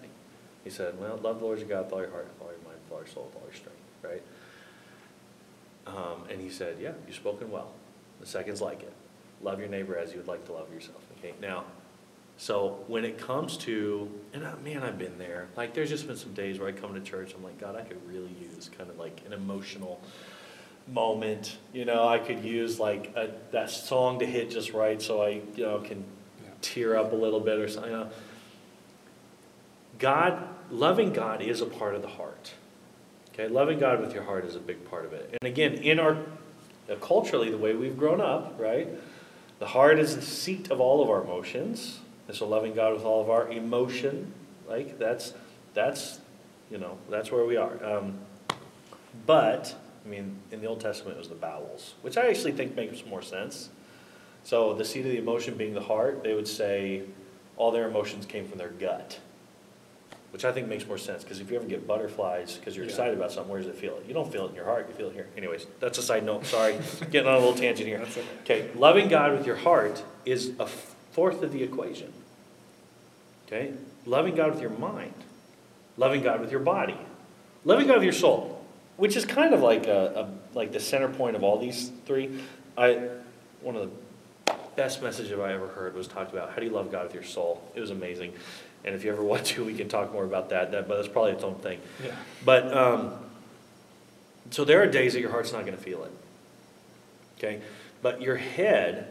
[0.64, 2.64] He said, well, love the Lord your God with all your heart, with all your
[2.66, 4.22] mind, with all your soul, with all your strength, right?
[5.88, 7.74] Um, and he said, yeah, you've spoken well.
[8.20, 8.94] The second's like it.
[9.42, 11.34] Love your neighbor as you would like to love yourself, okay?
[11.42, 11.66] Now,
[12.38, 15.48] so when it comes to, and I, man, I've been there.
[15.58, 17.82] Like, there's just been some days where I come to church, I'm like, God, I
[17.82, 20.00] could really use kind of like an emotional
[20.88, 21.58] moment.
[21.74, 25.42] You know, I could use like a, that song to hit just right, so I,
[25.56, 26.04] you know, can
[26.44, 26.50] yeah.
[26.62, 27.92] tear up a little bit or something.
[27.92, 28.10] You know.
[30.00, 32.54] God, loving God is a part of the heart.
[33.42, 35.36] Okay, loving God with your heart is a big part of it.
[35.42, 36.16] And again, in our
[36.88, 38.88] uh, culturally, the way we've grown up, right?
[39.58, 42.02] The heart is the seat of all of our emotions.
[42.28, 44.32] And so loving God with all of our emotion,
[44.70, 45.34] like that's
[45.74, 46.20] that's
[46.70, 47.84] you know, that's where we are.
[47.84, 48.20] Um,
[49.26, 49.76] but
[50.06, 53.04] I mean, in the Old Testament it was the bowels, which I actually think makes
[53.08, 53.70] more sense.
[54.44, 57.04] So the seat of the emotion being the heart, they would say
[57.58, 59.20] all their emotions came from their gut.
[60.32, 62.92] Which I think makes more sense, because if you ever get butterflies because you're Yeah.
[62.92, 64.00] excited about something, where does it feel?
[64.08, 65.28] You don't feel it in your heart, you feel it here.
[65.36, 66.78] Anyways, that's a side note, sorry,
[67.12, 68.00] getting on a little tangent here.
[68.00, 68.24] Okay.
[68.44, 70.68] Okay, loving God with your heart is a
[71.12, 72.14] fourth of the equation.
[73.48, 73.74] Okay,
[74.06, 75.14] loving God with your mind,
[75.98, 76.98] loving God with your body,
[77.66, 78.58] loving God with your soul.
[78.98, 82.40] which is kind of like a, a like the center point of all these three.
[82.78, 83.10] I
[83.62, 83.90] one of
[84.46, 87.14] the best messages I ever heard was talked about how do you love God with
[87.14, 87.62] your soul.
[87.76, 88.34] It was amazing,
[88.84, 90.72] and if you ever want to, we can talk more about that.
[90.72, 91.80] that but that's probably its own thing.
[92.04, 92.16] Yeah.
[92.44, 93.14] But um,
[94.50, 96.12] so there are days that your heart's not going to feel it.
[97.38, 97.62] Okay,
[98.02, 99.08] but your head,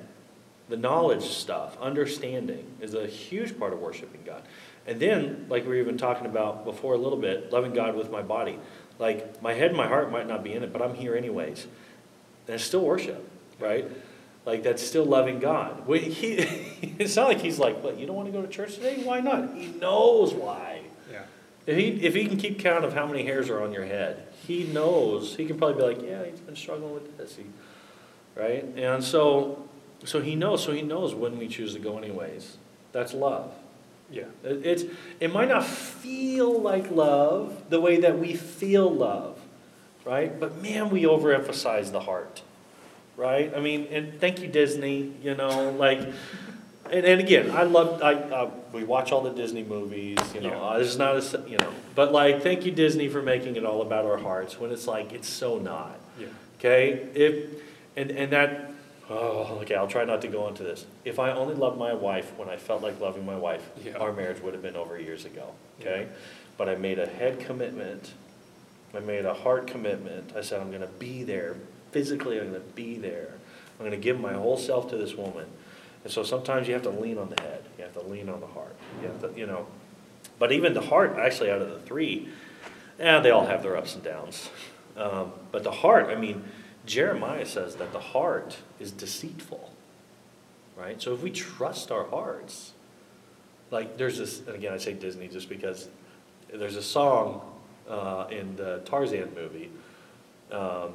[0.68, 4.42] the knowledge stuff, understanding is a huge part of worshiping God.
[4.86, 8.10] And then, like we were even talking about before a little bit, loving God with
[8.10, 8.58] my body.
[8.98, 11.66] Like my head and my heart might not be in it, but I'm here anyways.
[12.46, 13.90] And it's still worship, right?
[14.50, 15.86] Like that's still loving God.
[15.86, 16.32] We, he,
[16.98, 17.98] it's not like he's like, "What?
[17.98, 19.00] You don't want to go to church today?
[19.04, 20.82] Why not?" He knows why.
[21.10, 21.22] Yeah.
[21.66, 24.26] If he if he can keep count of how many hairs are on your head,
[24.46, 25.36] he knows.
[25.36, 27.44] He can probably be like, "Yeah, he's been struggling with this." He,
[28.34, 28.64] right?
[28.76, 29.68] And so,
[30.04, 30.64] so he knows.
[30.64, 32.56] So he knows when we choose to go, anyways.
[32.92, 33.52] That's love.
[34.10, 34.24] Yeah.
[34.42, 34.84] It- It's,
[35.20, 39.38] it might not feel like love the way that we feel love,
[40.04, 40.40] right?
[40.40, 42.42] But man, we overemphasize the heart,
[43.20, 43.52] right?
[43.54, 46.00] I mean, and thank you, Disney, you know, like,
[46.90, 50.48] and, and again, I love, I, uh, we watch all the Disney movies, you know,
[50.48, 50.60] Yeah.
[50.60, 53.82] uh, this not a you know, but like, thank you, Disney, for making it all
[53.82, 56.00] about our hearts when it's like, it's so not.
[56.18, 56.28] Yeah.
[56.58, 57.62] Okay, if,
[57.96, 58.70] and, and that,
[59.10, 60.86] oh, okay, I'll try not to go into this.
[61.04, 63.98] If I only loved my wife when I felt like loving my wife, Yeah.
[63.98, 65.88] our marriage would have been over years ago, Yeah.
[65.90, 66.06] okay?
[66.56, 68.12] But I made a head commitment,
[68.94, 71.56] I made a heart commitment, I said, I'm gonna be there,
[71.92, 73.34] physically, I'm gonna be there.
[73.78, 75.46] I'm gonna give my whole self to this woman.
[76.04, 78.40] And so sometimes you have to lean on the head, you have to lean on
[78.40, 79.66] the heart, you have to, you know.
[80.38, 82.28] But even the heart, actually, out of the three,
[82.98, 84.50] yeah, they all have their ups and downs.
[84.96, 86.44] Um, but the heart, I mean,
[86.86, 89.70] Jeremiah says that the heart is deceitful,
[90.76, 91.00] right?
[91.00, 92.72] So if we trust our hearts,
[93.70, 95.88] like there's this, and again, I say Disney just because
[96.52, 97.42] there's a song
[97.88, 99.70] uh, in the Tarzan movie,
[100.50, 100.94] um,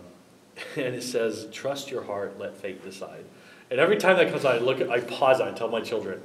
[0.75, 3.25] and it says, "Trust your heart, let fate decide."
[3.71, 6.21] And every time that comes on, I look, at, I pause, I tell my children,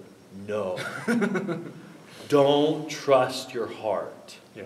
[0.46, 0.78] "No,
[2.28, 4.64] don't trust your heart." Yeah.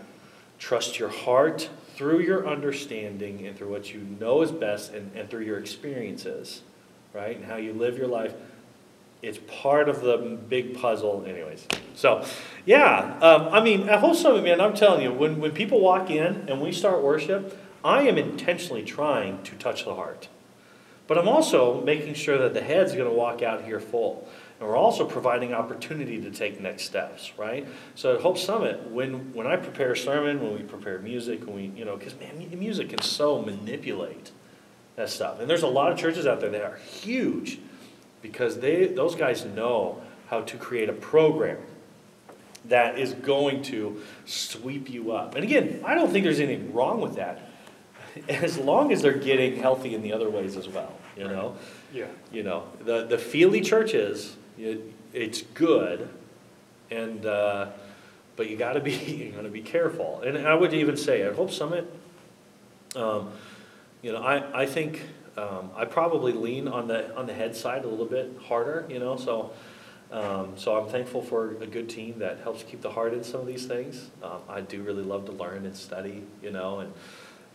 [0.59, 5.31] Trust your heart through your understanding and through what you know is best and, and
[5.31, 6.63] through your experiences,
[7.13, 7.37] right?
[7.37, 8.35] And how you live your life.
[9.23, 11.67] It's part of the big puzzle, anyways.
[11.95, 12.27] So,
[12.67, 16.11] yeah, um, I mean, at Hope Summit, man, I'm telling you, when, when people walk
[16.11, 20.29] in and we start worship, I am intentionally trying to touch the heart.
[21.07, 24.27] But I'm also making sure that the head's going to walk out here full.
[24.59, 27.67] And we're also providing opportunity to take next steps, right?
[27.95, 31.57] So at Hope Summit, when, when I prepare a sermon, when we prepare music, when
[31.57, 34.31] we, you know, because man, mu- music can so manipulate
[34.97, 35.41] that stuff.
[35.41, 37.59] And there's a lot of churches out there that are huge
[38.23, 41.59] because they, those guys know how to create a program
[42.67, 45.35] that is going to sweep you up.
[45.35, 47.44] And again, I don't think there's anything wrong with that,
[48.29, 51.57] as long as they're getting healthy in the other ways as well, you know?
[51.93, 52.07] Yeah.
[52.33, 54.81] You know, the, the feely churches, it,
[55.13, 56.09] it's good,
[56.91, 57.69] and, uh,
[58.37, 60.23] but you gotta be, you gotta be careful.
[60.23, 61.93] And I would even say at Hope Summit,
[62.97, 63.33] um,
[64.03, 65.03] you know, I, I think,
[65.37, 69.01] um, I probably lean on the, on the head side a little bit harder, you
[69.01, 69.51] know, so,
[70.13, 73.41] um, so I'm thankful for a good team that helps keep the heart in some
[73.41, 74.11] of these things.
[74.23, 76.93] Um, I do really love to learn and study, you know, and,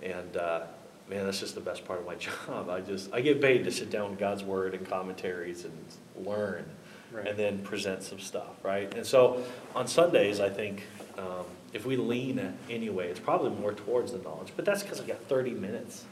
[0.03, 0.61] and, uh,
[1.09, 2.15] man, that's just the best part of my
[2.47, 2.69] job.
[2.69, 6.65] I just, I get paid to sit down with God's word and commentaries and learn
[7.11, 7.25] Right.
[7.27, 8.93] and then present some stuff, right?
[8.93, 9.43] And so
[9.73, 10.83] on Sundays, I think,
[11.17, 11.43] um,
[11.73, 15.17] if we lean anyway, it's probably more towards the knowledge, but that's because I got
[15.23, 16.05] thirty minutes.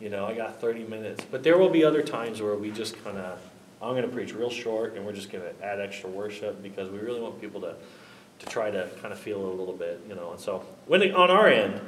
[0.00, 3.02] You know, I got thirty minutes, but there will be other times where we just
[3.02, 3.40] kind of,
[3.82, 7.20] I'm gonna preach real short and we're just gonna add extra worship because we really
[7.20, 7.74] want people to,
[8.42, 11.02] to try to kind of feel it a little bit, you know, and so, when,
[11.14, 11.80] on our end,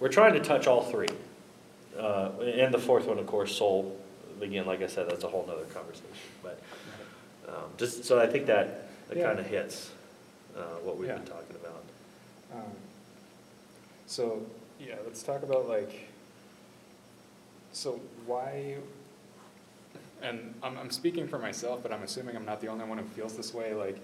[0.00, 1.08] we're trying to touch all three.
[1.98, 3.96] Uh, and the fourth one, of course, soul,
[4.40, 6.08] again, like I said, that's a whole nother conversation,
[6.42, 6.60] but,
[7.48, 9.24] um, just, so I think that, that Yeah.
[9.28, 9.92] kind of hits,
[10.56, 11.82] uh, what we've been talking about.
[12.52, 12.72] Um,
[14.06, 14.42] so,
[14.80, 16.08] yeah, let's talk about like,
[17.72, 18.76] so why,
[20.20, 23.04] and I'm, I'm speaking for myself, but I'm assuming I'm not the only one who
[23.04, 23.96] feels this way, like,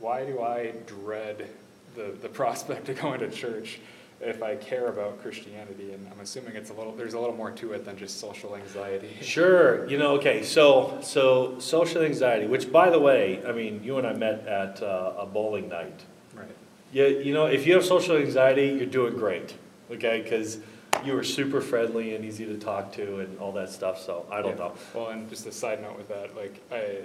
[0.00, 1.46] why do I dread
[1.94, 3.80] the, the prospect of going to church
[4.20, 5.92] if I care about Christianity?
[5.92, 8.56] And I'm assuming it's a little, there's a little more to it than just social
[8.56, 9.10] anxiety.
[9.22, 13.98] Sure, you know, okay, so, so social anxiety, which by the way, I mean, you
[13.98, 16.00] and I met at uh, a bowling night.
[16.34, 16.46] Right.
[16.92, 19.54] Yeah, you know, if you have social anxiety, you're doing great,
[19.90, 20.22] okay?
[20.22, 20.58] Because
[21.04, 24.40] you were super friendly and easy to talk to and all that stuff, so I
[24.40, 24.64] don't Yeah.
[24.68, 24.72] know.
[24.94, 27.00] Well, and just a side note with that, like, I,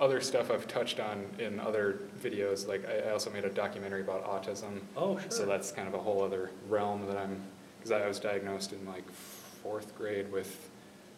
[0.00, 4.00] other stuff I've touched on in other videos, like, I, I also made a documentary
[4.00, 4.80] about autism.
[4.96, 5.30] Oh, sure.
[5.30, 7.40] So that's kind of a whole other realm that I'm
[7.78, 9.10] because I was diagnosed in like
[9.62, 10.68] fourth grade with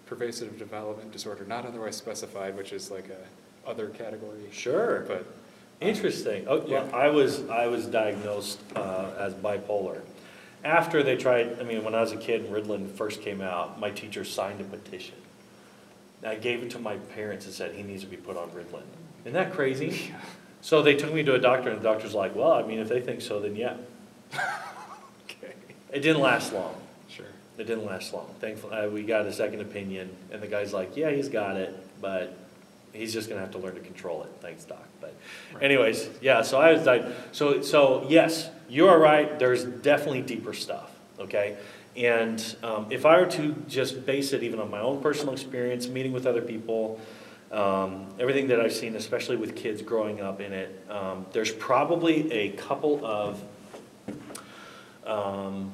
[0.07, 4.49] pervasive development disorder, not otherwise specified, which is like a other category.
[4.53, 5.05] Sure.
[5.09, 5.27] But
[5.83, 6.45] Interesting.
[6.49, 6.97] Oh, yeah, Yeah.
[6.97, 10.01] I was, I was diagnosed uh, as bipolar.
[10.65, 13.91] After they tried, I mean, when I was a kid, Ritalin first came out, my
[13.91, 15.17] teacher signed a petition.
[16.27, 18.83] I gave it to my parents and said, he needs to be put on Ritalin.
[19.25, 20.13] Isn't that crazy?
[20.61, 22.89] So they took me to a doctor, and the doctor's like, well, I mean, if
[22.89, 23.77] they think so, then yeah.
[25.25, 25.53] okay,
[25.93, 26.75] It didn't last long.
[27.09, 27.27] sure.
[27.59, 28.33] It didn't last long.
[28.41, 31.75] Thankfully, uh, we got a second opinion, and the guy's like, yeah, he's got it,
[32.01, 32.37] but
[32.93, 34.31] he's just gonna have to learn to control it.
[34.41, 34.87] Thanks, doc.
[35.01, 35.15] But
[35.55, 35.63] Right.
[35.65, 40.53] anyways, yeah, so I was like, so, so yes, you are right, there's definitely deeper
[40.53, 41.57] stuff, okay?
[41.97, 45.89] And um, if I were to just base it even on my own personal experience,
[45.89, 47.01] meeting with other people,
[47.51, 52.33] um, everything that I've seen, especially with kids growing up in it, um, there's probably
[52.33, 53.43] a couple of,
[55.05, 55.73] um,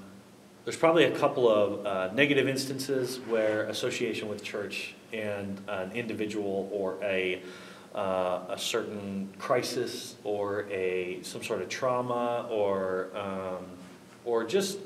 [0.65, 6.69] there's probably a couple of uh, negative instances where association with church and an individual
[6.73, 7.41] or a,
[7.95, 13.65] uh, a certain crisis or a, some sort of trauma or, um,
[14.25, 14.79] or just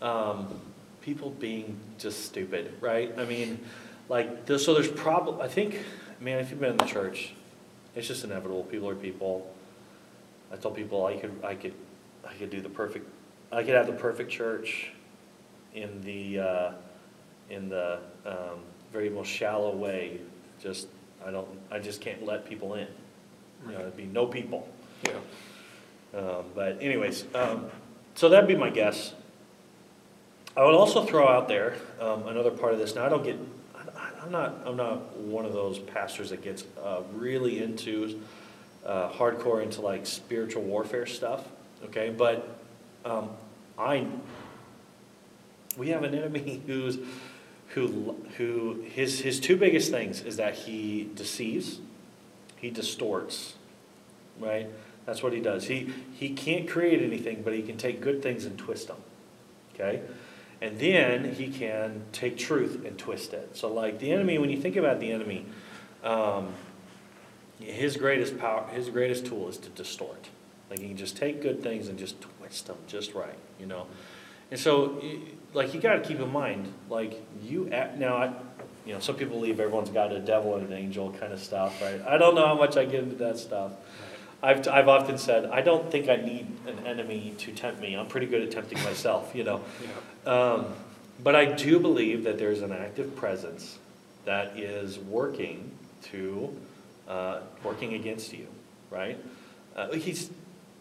[0.00, 0.60] um,
[1.00, 3.12] people being just stupid, right?
[3.18, 3.60] I mean,
[4.08, 5.78] like, so there's prob, I think,
[6.20, 7.32] man, if you've been in the church,
[7.94, 8.64] it's just inevitable.
[8.64, 9.52] People are people.
[10.52, 11.74] I tell people I could, I could,
[12.28, 13.08] I could do the perfect,
[13.52, 14.90] I could have the perfect church
[15.74, 16.72] in the, uh,
[17.48, 18.60] in the um,
[18.92, 20.20] very most shallow way.
[20.60, 20.88] Just,
[21.24, 22.86] I don't, I just can't let people in.
[23.66, 24.68] You know, there'd be no people.
[25.04, 25.12] Yeah.
[26.18, 27.66] Um, But anyways, um,
[28.14, 29.14] so that'd be my guess.
[30.56, 32.94] I would also throw out there um, another part of this.
[32.94, 33.36] Now, I don't get,
[33.74, 38.20] I- I'm not, I'm not one of those pastors that gets uh, really into,
[38.84, 41.44] uh, hardcore into like spiritual warfare stuff,
[41.84, 42.10] okay?
[42.10, 42.48] But
[43.04, 43.30] um,
[43.78, 44.06] I,
[45.76, 46.98] we have an enemy who's,
[47.68, 51.78] who, who, his, his two biggest things is that he deceives,
[52.56, 53.54] he distorts,
[54.40, 54.68] right?
[55.06, 55.68] That's what he does.
[55.68, 58.96] He, he can't create anything, but he can take good things and twist them.
[59.74, 60.02] Okay?
[60.62, 63.56] And then he can take truth and twist it.
[63.56, 65.46] So, like the enemy, when you think about the enemy,
[66.04, 66.52] um,
[67.58, 70.28] his greatest power, his greatest tool is to distort.
[70.68, 73.86] Like he can just take good things and just twist them just right, you know.
[74.50, 75.00] And so,
[75.54, 78.32] like you got to keep in mind, like you act, now, I,
[78.84, 81.80] you know, some people believe everyone's got a devil and an angel kind of stuff,
[81.80, 82.00] right?
[82.06, 83.72] I don't know how much I get into that stuff.
[84.42, 87.94] I've, I've often said, I don't think I need an enemy to tempt me.
[87.94, 89.60] I'm pretty good at tempting myself, you know.
[90.24, 90.32] Yeah.
[90.32, 90.66] Um,
[91.22, 93.78] but I do believe that there's an active presence
[94.24, 95.70] that is working
[96.04, 96.56] to,
[97.06, 98.46] uh, working against you,
[98.90, 99.18] right?
[99.76, 100.30] Uh, he's,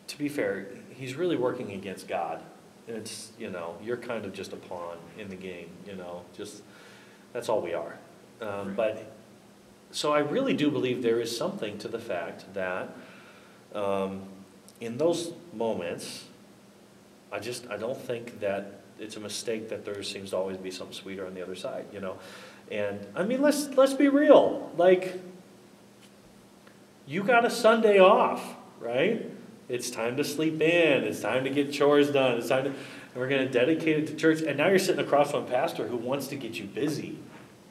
[0.08, 2.42] to be fair, he's really working against God.
[2.88, 6.24] And it's, you know, you're kind of just a pawn in the game, you know,
[6.36, 6.64] just,
[7.34, 7.98] that's all we are.
[8.42, 8.76] Um, Right.
[8.78, 9.12] but,
[9.92, 12.96] so I really do believe there is something to the fact that,
[13.74, 14.22] um,
[14.82, 16.26] in those moments,
[17.32, 20.72] I just, I don't think that it's a mistake that there seems to always be
[20.72, 22.18] something sweeter on the other side, you know?
[22.72, 25.20] And, I mean, let's, let's be real, like,
[27.08, 29.30] you got a Sunday off, right?
[29.68, 32.78] It's time to sleep in, it's time to get chores done, it's time to, and
[33.16, 35.98] we're gonna dedicate it to church, and now you're sitting across from a pastor who
[35.98, 37.18] wants to get you busy.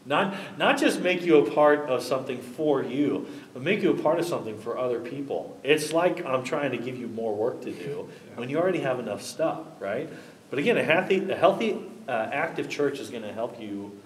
[0.08, 4.02] Not, not just make you a part of something for you, but make you a
[4.02, 5.58] part of something for other people.
[5.62, 8.98] It's like I'm trying to give you more work to do when you already have
[8.98, 10.08] enough stuff, right?
[10.48, 11.78] But again, a healthy, a healthy,
[12.08, 14.00] uh, active church is gonna help you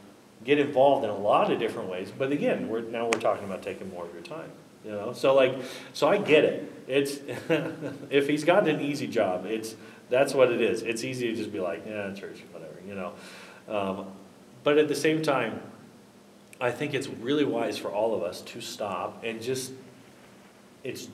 [0.44, 2.10] get involved in a lot of different ways.
[2.16, 4.50] But again, we're, now we're talking about taking more of your time,
[4.84, 5.12] you know?
[5.12, 5.54] So like,
[5.92, 6.72] so I get it.
[6.88, 7.20] It's,
[8.10, 9.76] if he's got an easy job, it's,
[10.10, 10.82] that's what it is.
[10.82, 13.12] It's easy to just be like, yeah, church, whatever, you know?
[13.68, 14.06] Um,
[14.64, 15.60] but at the same time,
[16.62, 19.72] I think it's really wise for all of us to stop and just,
[20.84, 21.08] it's,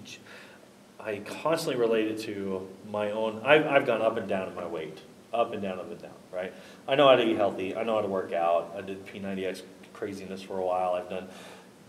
[1.01, 4.67] I constantly relate it to my own, I've, I've gone up and down in my
[4.67, 5.01] weight,
[5.33, 6.53] up and down, up and down, right?
[6.87, 9.63] I know how to eat healthy, I know how to work out, I did P90X
[9.95, 11.29] craziness for a while, I've done,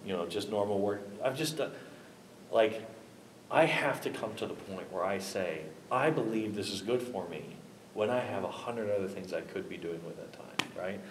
[0.05, 1.74] you know, just normal work, I've just done,
[2.53, 2.88] like,
[3.51, 7.01] I have to come to the point where I say, I believe this is good
[7.01, 7.43] for me,
[7.93, 11.01] when I have a hundred other things I could be doing with that time, right?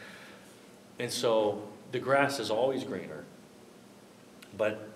[0.98, 1.62] And so
[1.92, 3.24] the grass is always greener.
[4.56, 4.88] But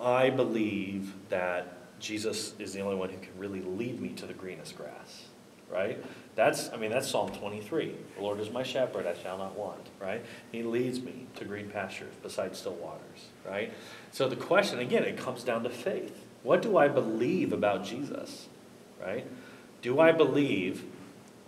[0.00, 4.34] I believe that Jesus is the only one who can really lead me to the
[4.34, 5.24] greenest grass,
[5.70, 6.02] right?
[6.34, 7.94] That's, I mean, that's Psalm 23.
[8.16, 10.24] The Lord is my shepherd, I shall not want, right?
[10.52, 13.72] He leads me to green pastures beside still waters, right?
[14.12, 16.24] So the question, again, it comes down to faith.
[16.42, 18.48] What do I believe about Jesus,
[19.00, 19.26] right?
[19.80, 20.84] Do I believe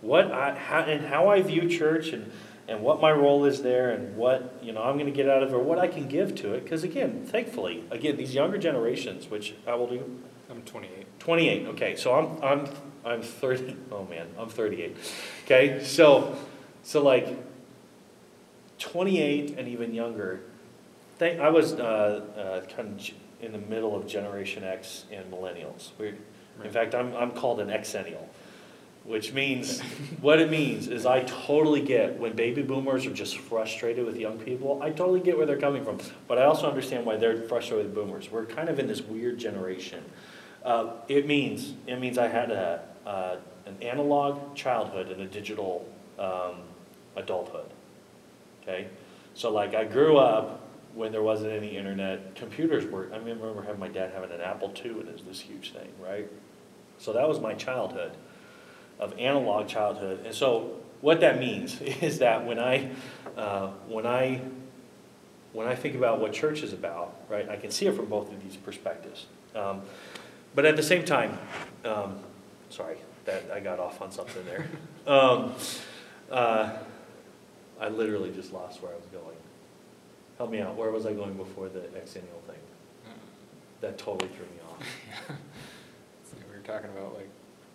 [0.01, 2.31] what I, how, and how I view church and,
[2.69, 5.49] and what my role is there and what, you know, I'm gonna get out of
[5.49, 9.29] it, or what I can give to it, because again, thankfully, again, these younger generations,
[9.29, 10.21] which, old are you?
[10.49, 11.07] I'm twenty-eight.
[11.19, 14.95] 28, okay, so I'm, I'm, I'm 30, oh man, I'm 38.
[15.45, 16.35] Okay, so,
[16.83, 17.27] so like
[18.77, 20.41] 28 and even younger,
[21.17, 21.81] thank, I was uh,
[22.63, 23.09] uh, kind of
[23.41, 25.89] in the middle of Generation X and millennials.
[25.97, 26.15] We're,
[26.63, 28.27] in fact, I'm, I'm called an exennial,
[29.03, 29.81] which means,
[30.21, 34.37] what it means is I totally get when baby boomers are just frustrated with young
[34.37, 35.99] people, I totally get where they're coming from.
[36.27, 38.31] But I also understand why they're frustrated with boomers.
[38.31, 40.03] We're kind of in this weird generation.
[40.63, 45.87] Uh, it means it means I had a, uh, an analog childhood and a digital
[46.17, 46.55] um,
[47.15, 47.69] adulthood.
[48.61, 48.87] Okay,
[49.33, 52.35] so like I grew up when there wasn't any internet.
[52.35, 53.09] Computers were.
[53.13, 55.89] I remember having my dad having an Apple II, and it was this huge thing,
[56.01, 56.29] right?
[56.97, 58.11] So that was my childhood,
[58.99, 60.25] of analog childhood.
[60.25, 62.91] And so what that means is that when I
[63.37, 64.41] uh, when I
[65.53, 68.31] when I think about what church is about, right, I can see it from both
[68.31, 69.25] of these perspectives.
[69.55, 69.81] Um,
[70.53, 71.37] but at the same time,
[71.85, 72.19] um,
[72.69, 74.67] sorry, that I got off on something there.
[75.07, 75.55] Um,
[76.29, 76.77] uh,
[77.79, 79.35] I literally just lost where I was going.
[80.37, 80.75] Help me out.
[80.75, 82.59] Where was I going before the exennial thing?
[83.81, 85.37] That totally threw me off.
[86.29, 87.29] So we were talking about like,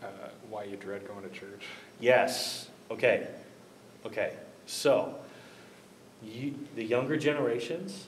[0.05, 1.65] uh, why you dread going to church.
[2.01, 2.69] Yes.
[2.91, 3.27] Okay.
[4.07, 4.35] Okay.
[4.67, 5.15] So,
[6.23, 8.07] you, the younger generations,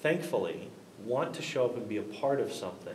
[0.00, 0.70] thankfully,
[1.04, 2.94] want to show up and be a part of something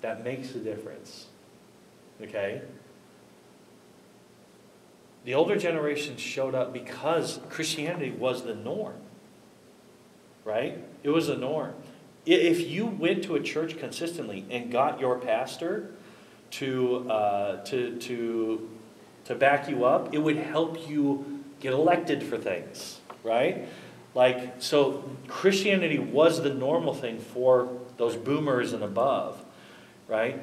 [0.00, 1.26] that makes a difference.
[2.22, 2.62] Okay?
[5.24, 8.96] The older generation showed up because Christianity was the norm.
[10.44, 10.78] Right?
[11.02, 11.74] It was the norm.
[12.26, 15.90] If you went to a church consistently and got your pastor
[16.54, 18.70] to, uh, to, to,
[19.24, 23.66] to back you up, it would help you get elected for things, right?
[24.14, 29.42] Like, so Christianity was the normal thing for those boomers and above,
[30.06, 30.38] right?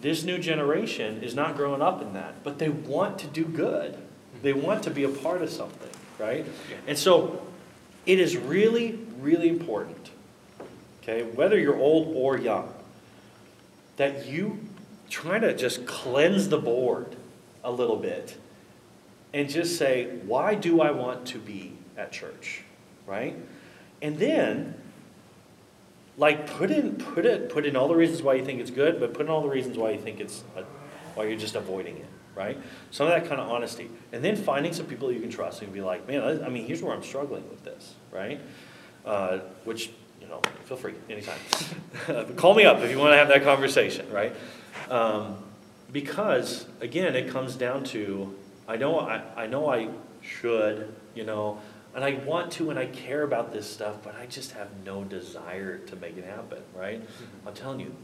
[0.00, 3.96] This new generation is not growing up in that, but they want to do good.
[4.42, 6.44] They want to be a part of something, right?
[6.88, 7.46] And so
[8.04, 10.10] it is really, really important,
[11.02, 12.72] okay, whether you're old or young,
[13.96, 14.58] that you
[15.12, 17.16] try to just cleanse the board
[17.62, 18.38] a little bit
[19.34, 22.62] and just say, why do I want to be at church?
[23.06, 23.36] Right?
[24.00, 24.74] And then
[26.16, 28.98] like put in put it put in all the reasons why you think it's good,
[28.98, 30.44] but put in all the reasons why you think it's
[31.14, 32.58] why you're just avoiding it, right?
[32.90, 35.72] Some of that kind of honesty, and then finding some people you can trust and
[35.72, 38.40] be like, man, I, I mean, here's where I'm struggling with this, right?
[39.04, 39.90] Uh, which
[40.20, 41.38] you know, feel free anytime.
[42.36, 44.34] Call me up if you want to have that conversation, right?
[44.90, 45.38] Um,
[45.92, 48.34] because again, it comes down to
[48.66, 49.88] I know I, I know I
[50.22, 51.60] should, you know,
[51.94, 55.04] and I want to and I care about this stuff, but I just have no
[55.04, 57.02] desire to make it happen, right?
[57.46, 57.94] I'm telling you,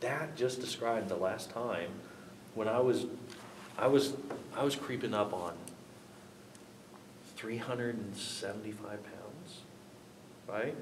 [0.00, 1.90] that just described the last time
[2.54, 3.06] when I was,
[3.78, 4.12] I was,
[4.54, 5.54] I was creeping up on
[7.34, 9.60] three hundred and seventy-five pounds,
[10.48, 10.74] right?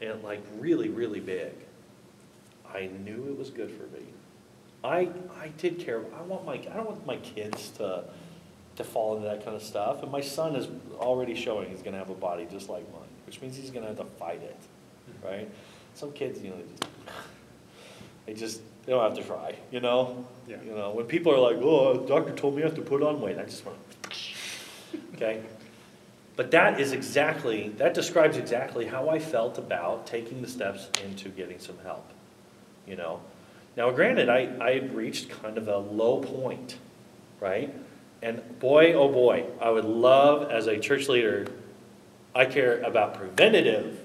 [0.00, 1.52] And like really, really big.
[2.74, 4.04] I knew it was good for me.
[4.84, 5.08] I,
[5.40, 8.04] I did care, I want my, I don't want my kids to,
[8.76, 10.02] to fall into that kind of stuff.
[10.02, 13.40] And my son is already showing he's gonna have a body just like mine, which
[13.40, 14.58] means he's gonna have to fight it,
[15.10, 15.26] mm-hmm.
[15.26, 15.50] right?
[15.94, 16.84] Some kids, you know, they just,
[18.26, 20.26] they just, they don't have to try, you know?
[20.46, 20.56] Yeah.
[20.64, 23.02] You know, when people are like, oh, the doctor told me I have to put
[23.02, 23.78] on weight, I just want,
[25.14, 25.42] okay?
[26.36, 31.30] But that is exactly, that describes exactly how I felt about taking the steps into
[31.30, 32.08] getting some help,
[32.86, 33.20] you know?
[33.76, 36.76] Now, granted, I, I had reached kind of a low point,
[37.40, 37.74] right?
[38.22, 41.46] And boy, oh boy, I would love as a church leader,
[42.34, 43.98] I care about preventative,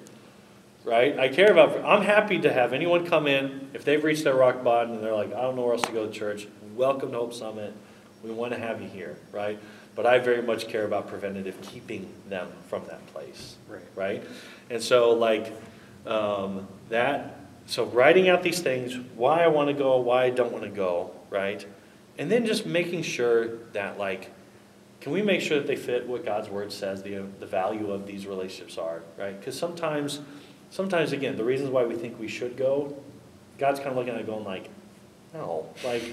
[0.84, 1.17] right?
[1.17, 4.63] I care about, I'm happy to have anyone come in, if they've reached their rock
[4.63, 7.17] bottom and they're like, I don't know where else to go to church, welcome to
[7.17, 7.73] Hope Summit.
[8.23, 9.57] We want to have you here, right?
[9.95, 13.82] But I very much care about preventative, keeping them from that place Right.
[13.95, 14.23] right?
[14.69, 15.53] And so like
[16.05, 20.51] um, that, so writing out these things, why I want to go, why I don't
[20.51, 21.66] want to go, right?
[22.18, 24.32] And then just making sure that like,
[24.99, 28.05] can we make sure that they fit what God's word says the the value of
[28.05, 29.38] these relationships are, right?
[29.39, 30.20] Because sometimes,
[30.70, 32.95] sometimes again, the reasons why we think we should go,
[33.57, 34.70] God's kind of looking at it going like,
[35.34, 36.03] no, like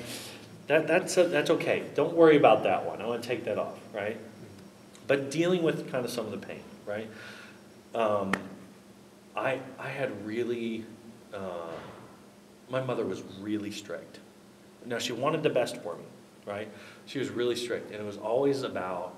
[0.68, 1.84] that that's that's okay.
[1.94, 3.02] Don't worry about that one.
[3.02, 4.18] I want to take that off, right?
[5.06, 7.08] But dealing with kind of some of the pain, right?
[7.94, 8.32] Um,
[9.34, 10.84] I, I had really,
[11.34, 11.72] uh,
[12.70, 14.18] my mother was really strict.
[14.84, 16.04] Now, she wanted the best for me,
[16.46, 16.70] right?
[17.06, 19.14] She was really strict, and it was always about,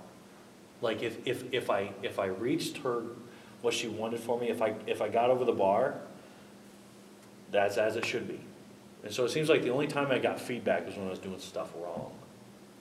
[0.80, 3.02] like, if, if, if I, if I reached her,
[3.62, 5.94] what she wanted for me, if I, if I got over the bar,
[7.50, 8.40] that's as it should be.
[9.02, 11.18] And so it seems like the only time I got feedback was when I was
[11.18, 12.12] doing stuff wrong,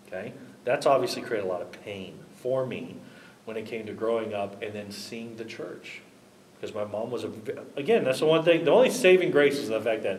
[0.07, 0.33] okay?
[0.65, 2.95] That's obviously created a lot of pain for me
[3.45, 6.01] when it came to growing up and then seeing the church.
[6.59, 7.31] Because my mom was a,
[7.77, 10.17] again, that's the one thing, the only saving grace is the fact that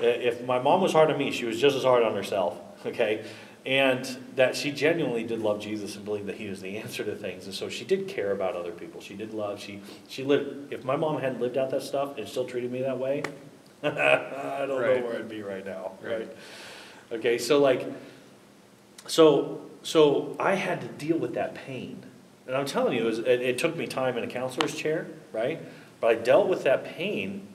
[0.00, 2.60] uh, if my mom was hard on me, she was just as hard on herself,
[2.84, 3.24] okay?
[3.64, 4.04] And
[4.36, 7.46] that she genuinely did love Jesus and believed that he was the answer to things.
[7.46, 9.00] And so she did care about other people.
[9.00, 12.28] She did love, she, she lived, if my mom hadn't lived out that stuff and
[12.28, 13.22] still treated me that way,
[13.82, 16.18] I don't know where I'd be right now, Right.
[16.18, 16.36] right?
[17.12, 17.86] Okay, so like,
[19.06, 22.02] so, so I had to deal with that pain.
[22.46, 25.06] And I'm telling you, it, was, it, it took me time in a counselor's chair,
[25.32, 25.60] right?
[26.00, 27.46] But I dealt with that pain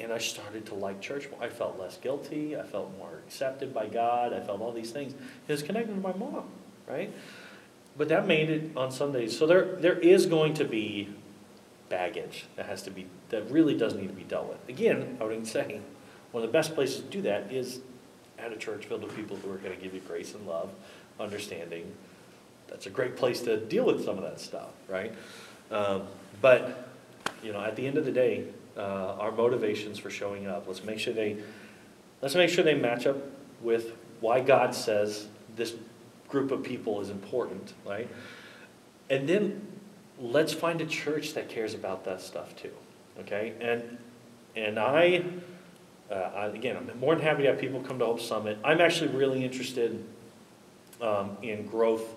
[0.00, 1.42] and I started to like church more.
[1.42, 2.56] I felt less guilty.
[2.56, 4.32] I felt more accepted by God.
[4.32, 5.12] I felt all these things.
[5.12, 6.48] It was connected to my mom,
[6.88, 7.12] right?
[7.96, 9.36] But that made it on Sundays.
[9.38, 11.10] So there, there is going to be
[11.88, 14.68] baggage that has to be, that really does need to be dealt with.
[14.68, 15.80] Again, I would say,
[16.32, 17.80] one of the best places to do that is
[18.38, 20.70] at a church filled with people who are going to give you grace and love,
[21.20, 21.92] understanding.
[22.66, 25.12] That's a great place to deal with some of that stuff, right?
[25.70, 26.08] Um,
[26.40, 26.88] but,
[27.44, 30.82] you know, at the end of the day, uh, our motivations for showing up, let's
[30.82, 31.36] make sure they,
[32.22, 33.18] let's make sure they match up
[33.60, 35.74] with why God says this
[36.28, 38.08] group of people is important, right?
[39.10, 39.66] And then
[40.18, 42.72] let's find a church that cares about that stuff too,
[43.20, 43.52] okay?
[43.60, 43.98] And,
[44.56, 45.24] and I,
[46.10, 48.58] uh, I, again, I'm more than happy to have people come to Hope Summit.
[48.64, 50.02] I'm actually really interested
[51.00, 52.16] um, in growth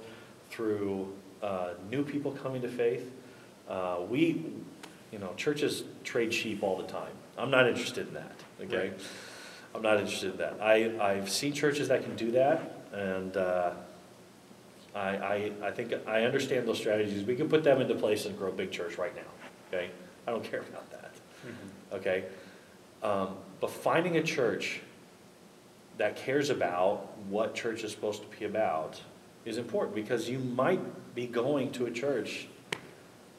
[0.50, 1.14] through
[1.44, 3.12] uh, new people coming to faith.
[3.68, 4.46] Uh, we,
[5.12, 7.12] you know, churches trade sheep all the time.
[7.38, 8.90] I'm not interested in that, okay?
[8.90, 9.02] Right.
[9.76, 10.58] I'm not interested in that.
[10.62, 13.72] I, I've seen churches that can do that, and uh,
[14.96, 17.24] I, I, I think I understand those strategies.
[17.24, 19.22] We can put them into place and grow a big church right now,
[19.70, 19.92] okay?
[20.26, 20.98] I don't care about that
[21.92, 22.26] okay?
[23.04, 24.82] Um, but finding a church
[25.98, 29.02] that cares about what church is supposed to be about
[29.46, 32.48] is important because you might be going to a church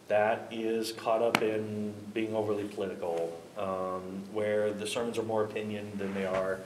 [0.08, 5.90] that is caught up in being overly political, um, where the sermons are more opinion
[5.96, 6.58] than they are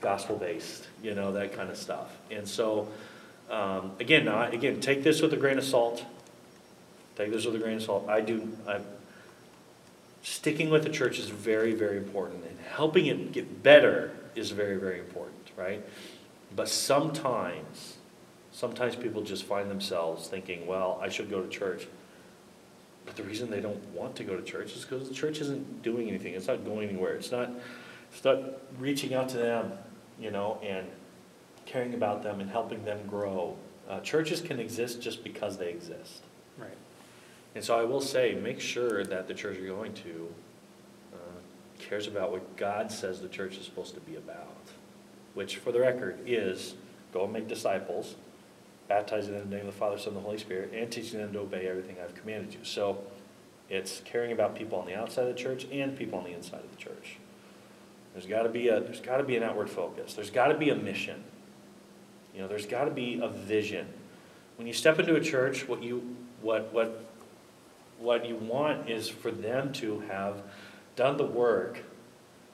[0.00, 2.16] gospel based, you know, that kind of stuff.
[2.30, 2.88] And so,
[3.50, 6.04] um, again, again, take this with a grain of salt.
[7.16, 8.08] Take this with a grain of salt.
[8.08, 8.80] I do, I,
[10.22, 14.76] sticking with the church is very, very important, and helping it get better is very,
[14.76, 15.82] very important, right?
[16.54, 17.96] But sometimes,
[18.52, 21.86] sometimes people just find themselves thinking, well, I should go to church.
[23.06, 25.82] But the reason they don't want to go to church is because the church isn't
[25.82, 26.34] doing anything.
[26.34, 27.14] It's not going anywhere.
[27.14, 27.50] It's not,
[28.12, 28.40] it's not
[28.78, 29.72] reaching out to them,
[30.18, 30.86] you know, and
[31.64, 33.56] caring about them and helping them grow.
[33.88, 36.22] Uh, churches can exist just because they exist.
[36.58, 36.76] Right.
[37.54, 40.28] And so I will say, make sure that the church you're going to
[41.14, 41.18] uh,
[41.78, 44.58] cares about what God says the church is supposed to be about,
[45.34, 46.74] which, for the record, is
[47.12, 48.16] go and make disciples,
[48.88, 51.18] baptizing them in the name of the Father, Son, and the Holy Spirit, and teaching
[51.18, 52.60] them to obey everything I've commanded you.
[52.62, 52.98] So
[53.68, 56.60] it's caring about people on the outside of the church and people on the inside
[56.60, 57.18] of the church.
[58.12, 60.14] There's got to be a there's got to be an outward focus.
[60.14, 61.22] There's got to be a mission.
[62.34, 63.86] You know, there's got to be a vision.
[64.56, 67.04] When you step into a church, what you what what
[67.98, 70.42] what you want is for them to have
[70.96, 71.82] done the work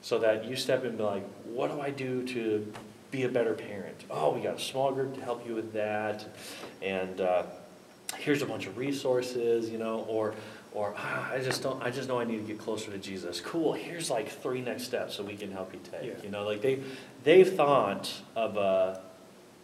[0.01, 2.73] so that you step in and be like, what do I do to
[3.13, 4.05] be a better parent?
[4.11, 6.27] Oh, we got a small group to help you with that.
[6.81, 7.45] And uh,
[8.19, 10.35] here's a bunch of resources, you know, or
[10.73, 13.41] or ah, I just don't I just know I need to get closer to Jesus.
[13.41, 16.05] Cool, here's like three next steps so we can help you take.
[16.05, 16.25] Yeah.
[16.25, 16.81] You know, like they
[17.23, 19.01] they've thought of a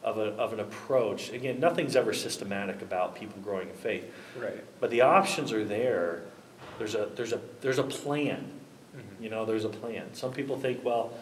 [0.04, 1.32] of, a, of an approach.
[1.32, 4.04] Again, nothing's ever systematic about people growing in faith.
[4.38, 4.62] Right.
[4.80, 6.22] But the options are there.
[6.78, 8.48] There's a, there's a, there's a plan.
[8.96, 9.22] Mhm.
[9.24, 10.14] You know, there's a plan.
[10.14, 11.12] Some people think, well,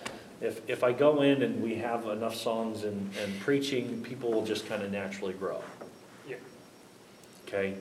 [0.40, 4.44] if, if I go in and we have enough songs and, and preaching, people will
[4.44, 5.62] just kind of naturally grow.
[6.28, 6.36] Yeah.
[7.46, 7.76] Okay?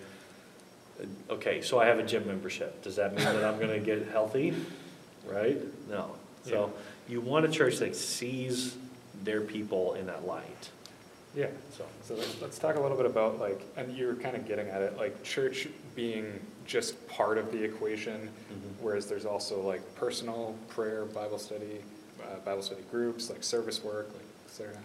[1.30, 2.82] Okay, so I have a gym membership.
[2.82, 4.56] Does that mean that I'm going to get healthy?
[5.28, 5.60] Right?
[5.90, 6.16] No.
[6.44, 6.72] So
[7.10, 8.76] you want a church that sees
[9.24, 10.70] their people in that light.
[11.36, 11.48] Yeah.
[11.72, 14.48] So, So let's, let's talk a little bit about like, and you were kind of
[14.48, 18.82] getting at it, like church being just part of the equation, Mhm.
[18.82, 21.82] whereas there's also like personal prayer, Bible study,
[22.32, 24.78] uh, Bible study groups, like service work, like, et cetera.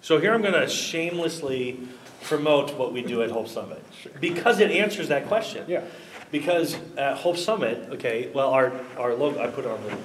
[0.00, 1.78] So here I'm going to shamelessly
[2.22, 4.12] promote what we do at Hope Summit Sure.
[4.20, 5.64] because it answers that question.
[5.68, 5.82] Yeah.
[6.30, 9.96] Because at Hope Summit, okay, well, our, our logo, I put it on the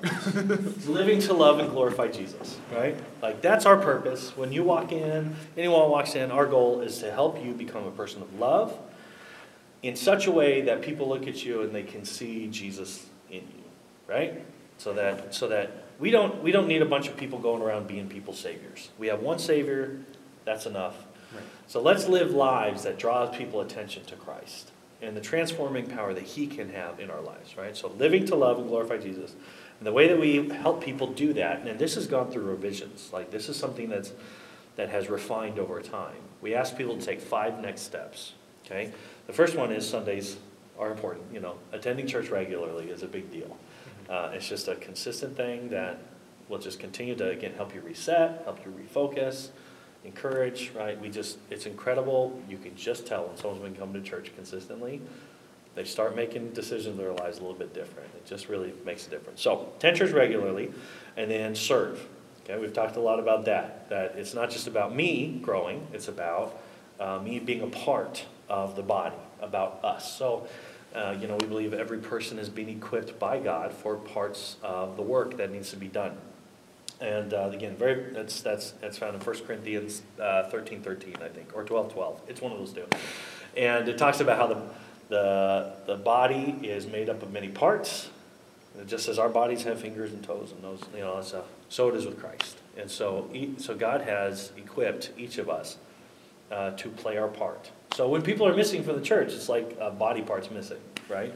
[0.86, 2.96] living to love and glorify Jesus, right?
[3.22, 4.36] Like that's our purpose.
[4.36, 7.90] When you walk in, anyone walks in, our goal is to help you become a
[7.90, 8.76] person of love
[9.82, 13.40] in such a way that people look at you and they can see Jesus in
[13.40, 13.64] you,
[14.06, 14.42] right?
[14.78, 17.86] So that so that we don't we don't need a bunch of people going around
[17.86, 18.88] being people's saviors.
[18.98, 20.00] We have one savior,
[20.44, 20.96] that's enough.
[21.32, 21.44] Right.
[21.68, 24.72] So let's live lives that draws people attention to Christ
[25.02, 27.76] and the transforming power that he can have in our lives, right?
[27.76, 29.34] So living to love and glorify Jesus.
[29.78, 33.10] And the way that we help people do that, and this has gone through revisions,
[33.12, 34.12] like this is something that's
[34.76, 36.16] that has refined over time.
[36.40, 38.32] We ask people to take five next steps.
[38.64, 38.92] Okay?
[39.26, 40.38] The first one is Sundays
[40.78, 41.26] are important.
[41.32, 43.56] You know, attending church regularly is a big deal.
[44.10, 45.98] Uh, it's just a consistent thing that
[46.48, 49.50] will just continue to again help you reset, help you refocus,
[50.04, 51.00] encourage, right?
[51.00, 52.40] We just, it's incredible.
[52.48, 55.00] You can just tell when someone's been coming to church consistently.
[55.76, 58.08] They start making decisions in their lives a little bit different.
[58.16, 59.40] It just really makes a difference.
[59.40, 60.72] So, attend church regularly
[61.16, 62.04] and then serve.
[62.42, 63.88] Okay, we've talked a lot about that.
[63.88, 66.60] That it's not just about me growing, it's about
[66.98, 70.18] uh, me being a part of the body, about us.
[70.18, 70.48] So,
[70.94, 74.96] uh, you know, we believe every person is being equipped by God for parts of
[74.96, 76.16] the work that needs to be done.
[77.00, 81.28] And uh, again, very that's that's that's found in 1 Corinthians uh, 13, 13, I
[81.28, 82.20] think, or 12, 12.
[82.28, 82.84] It's one of those two.
[83.56, 84.62] And it talks about how the
[85.08, 88.10] the the body is made up of many parts.
[88.78, 91.88] And just as our bodies have fingers and toes and those, you know, so so
[91.88, 92.58] it is with Christ.
[92.76, 95.78] And so so God has equipped each of us
[96.50, 97.70] uh, to play our part.
[97.94, 101.34] So when people are missing from the church, it's like body part's missing, right?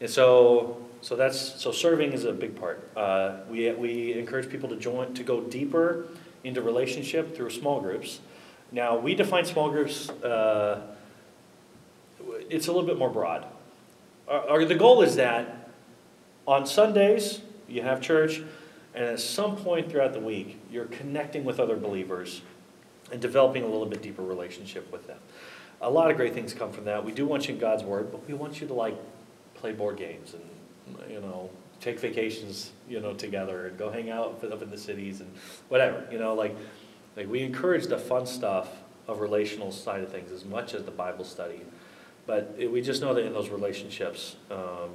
[0.00, 2.90] And so, so that's so serving is a big part.
[2.96, 6.08] Uh, we we encourage people to join to go deeper
[6.42, 8.20] into relationship through small groups.
[8.70, 10.10] Now we define small groups.
[10.10, 10.82] Uh,
[12.50, 13.46] it's a little bit more broad.
[14.28, 15.70] Our, our, the goal is that
[16.46, 18.42] on Sundays you have church,
[18.94, 22.42] and at some point throughout the week you're connecting with other believers
[23.14, 25.18] and developing a little bit deeper relationship with them.
[25.80, 27.04] A lot of great things come from that.
[27.04, 28.96] We do want you in God's Word, but we want you to like
[29.54, 30.42] play board games and
[31.08, 31.48] you know
[31.80, 35.30] take vacations you know together and go hang out up in the cities and
[35.68, 36.54] whatever you know like
[37.16, 38.68] like we encourage the fun stuff
[39.06, 41.60] of relational side of things as much as the Bible study,
[42.26, 44.90] but it, we just know that in those relationships, um,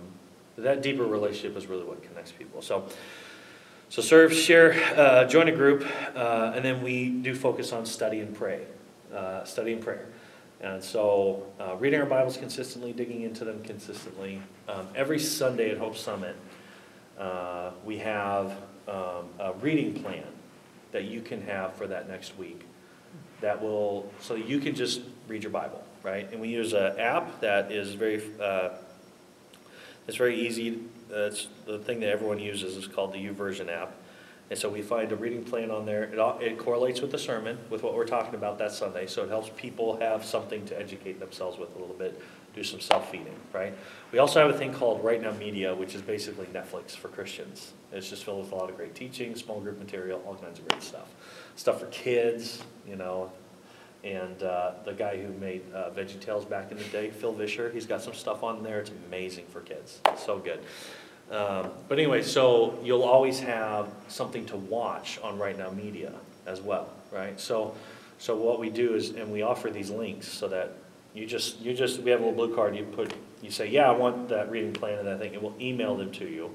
[0.57, 2.61] that deeper relationship is really what connects people.
[2.61, 2.89] So.
[3.89, 5.83] So serve, share, uh, join a group,
[6.15, 8.61] uh, and then we do focus on study and pray,
[9.11, 10.05] uh, study and prayer.
[10.61, 14.43] And so uh, reading our Bibles consistently, digging into them consistently.
[14.67, 16.35] Um, every Sunday at Hope Summit,
[17.17, 18.51] uh, we have
[18.87, 20.27] um, a reading plan
[20.91, 22.67] that you can have for that next week.
[23.41, 26.31] That will, so you can just read your Bible, right?
[26.31, 28.69] And we use an app that is very, uh,
[30.07, 33.93] it's very easy it's the thing that everyone uses is called the YouVersion app.
[34.49, 36.03] And so we find a reading plan on there.
[36.03, 39.05] It, all, it correlates with the sermon, with what we're talking about that Sunday.
[39.05, 42.19] So it helps people have something to educate themselves with a little bit,
[42.55, 43.75] do some self feeding, right?
[44.11, 47.73] We also have a thing called Right Now Media, which is basically Netflix for Christians.
[47.91, 50.67] It's just filled with a lot of great teaching, small group material, all kinds of
[50.67, 51.09] great stuff.
[51.55, 53.31] Stuff for kids, you know.
[54.03, 57.69] And uh, the guy who made uh, Veggie Tales back in the day, Phil Vischer,
[57.69, 58.79] he's got some stuff on there.
[58.79, 59.99] It's amazing for kids.
[60.17, 60.61] So good.
[61.31, 66.11] Um, but anyway, so you'll always have something to watch on Right Now Media
[66.47, 67.39] as well, right?
[67.39, 67.75] So,
[68.17, 70.73] so what we do is, and we offer these links so that
[71.13, 72.75] you just, you just, we have a little blue card.
[72.75, 75.55] You put, you say, yeah, I want that reading plan and that thing, and we'll
[75.59, 76.49] email them to you.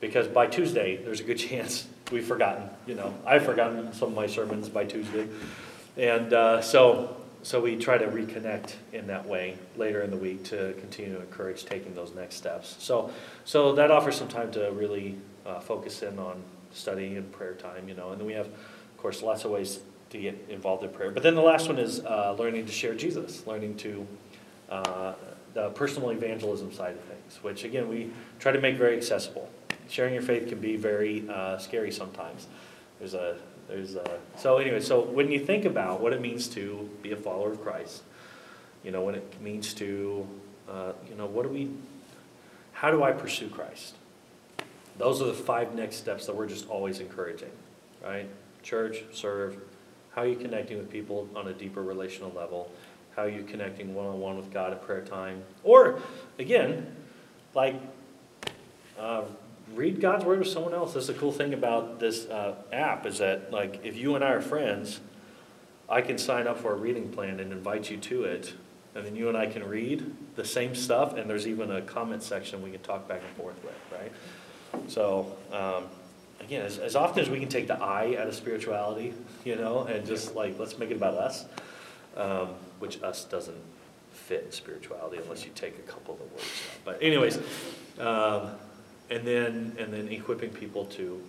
[0.00, 2.70] Because by Tuesday, there's a good chance we've forgotten.
[2.86, 5.28] You know, I've forgotten some of my sermons by Tuesday,
[5.98, 10.44] and uh, so so we try to reconnect in that way later in the week
[10.44, 12.76] to continue to encourage taking those next steps.
[12.78, 13.10] So,
[13.44, 17.88] so that offers some time to really uh, focus in on study and prayer time,
[17.88, 18.10] you know.
[18.10, 19.80] And then we have, of course, lots of ways
[20.10, 21.10] to get involved in prayer.
[21.10, 24.06] But then the last one is uh, learning to share Jesus, learning to
[24.68, 25.14] uh,
[25.54, 29.50] the personal evangelism side of things, which again we try to make very accessible.
[29.88, 32.46] Sharing your faith can be very uh, scary sometimes.
[32.98, 33.36] There's a
[33.72, 37.16] there's a, so anyway, so when you think about what it means to be a
[37.16, 38.02] follower of Christ,
[38.84, 40.26] you know, what it means to,
[40.68, 41.70] uh, you know, what do we,
[42.74, 43.94] how do I pursue Christ?
[44.98, 47.50] Those are the five next steps that we're just always encouraging,
[48.04, 48.28] right?
[48.62, 49.56] Church, serve.
[50.14, 52.70] How are you connecting with people on a deeper relational level?
[53.16, 55.42] How are you connecting one on one with God at prayer time?
[55.64, 55.98] Or,
[56.38, 56.94] again,
[57.54, 57.76] like,
[58.98, 59.22] uh,
[59.74, 60.94] read God's word with someone else.
[60.94, 64.30] That's the cool thing about this uh, app is that like if you and I
[64.30, 65.00] are friends,
[65.88, 68.54] I can sign up for a reading plan and invite you to it,
[68.94, 72.22] and then you and I can read the same stuff, and there's even a comment
[72.22, 74.12] section we can talk back and forth with, right?
[74.90, 75.84] So, um,
[76.40, 79.12] again, as, as often as we can take the I out of spirituality,
[79.44, 81.44] you know, and just like, let's make it about us,
[82.16, 82.48] um,
[82.78, 83.60] which us doesn't
[84.12, 86.84] fit in spirituality unless you take a couple of the words out.
[86.84, 87.38] But anyways,
[87.98, 88.50] um,
[89.12, 91.20] and then, and then equipping people to,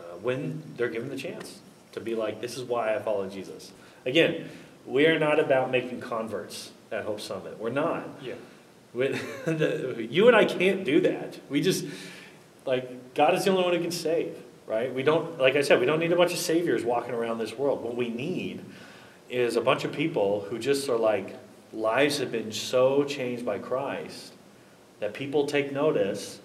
[0.00, 1.60] uh, when they're given the chance,
[1.92, 3.72] to be like, this is why I follow Jesus.
[4.06, 4.48] Again,
[4.86, 7.58] we are not about making converts at Hope Summit.
[7.58, 8.08] We're not.
[8.22, 8.34] Yeah.
[8.94, 9.08] We-
[9.44, 11.38] the- you and I can't do that.
[11.50, 11.84] We just,
[12.64, 14.34] like, God is the only one who can save,
[14.66, 14.92] right?
[14.92, 17.56] We don't, like I said, we don't need a bunch of saviors walking around this
[17.58, 17.82] world.
[17.82, 18.64] What we need
[19.28, 21.36] is a bunch of people who just are like,
[21.72, 24.32] lives have been so changed by Christ
[25.00, 26.40] that people take notice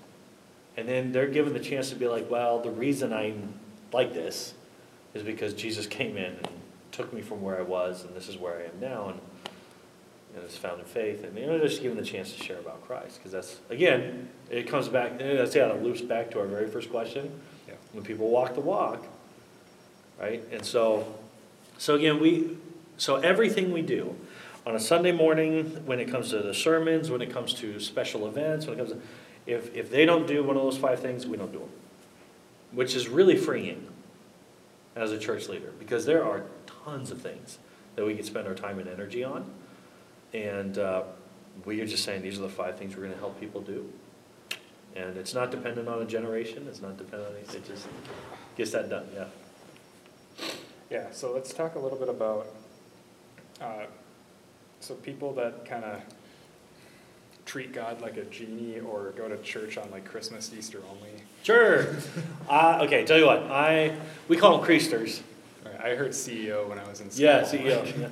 [0.77, 3.53] and then they're given the chance to be like, well, the reason I'm
[3.91, 4.53] like this
[5.13, 6.47] is because Jesus came in and
[6.91, 9.09] took me from where I was and this is where I am now.
[9.09, 9.19] And
[10.35, 12.85] and it's found in faith, and you know, just given the chance to share about
[12.85, 15.17] Christ, because that's again, it comes back.
[15.17, 17.31] That's how it loops back to our very first question.
[17.67, 17.75] Yeah.
[17.93, 19.05] When people walk the walk,
[20.19, 20.43] right?
[20.51, 21.15] And so,
[21.77, 22.57] so again, we,
[22.97, 24.15] so everything we do
[24.65, 28.27] on a Sunday morning, when it comes to the sermons, when it comes to special
[28.27, 29.01] events, when it comes to,
[29.45, 31.69] if if they don't do one of those five things, we don't do them,
[32.71, 33.87] which is really freeing
[34.95, 36.43] as a church leader, because there are
[36.85, 37.59] tons of things
[37.95, 39.45] that we can spend our time and energy on.
[40.33, 41.03] And uh,
[41.63, 43.91] we are just saying, these are the five things we're going to help people do.
[44.95, 47.61] And it's not dependent on a generation, it's not dependent on, anything.
[47.61, 47.87] it just
[48.57, 49.25] gets that done, yeah.
[50.89, 52.47] Yeah, so let's talk a little bit about,
[53.59, 53.85] uh,
[54.79, 56.01] so people that kind of
[57.45, 61.11] treat God like a genie or go to church on like Christmas, Easter only.
[61.43, 61.87] Sure.
[62.49, 63.95] Uh, okay, tell you what, I,
[64.27, 65.21] we call them creasters.
[65.63, 67.25] Right, I heard CEO when I was in school.
[67.25, 68.07] Yeah, CEO, yeah.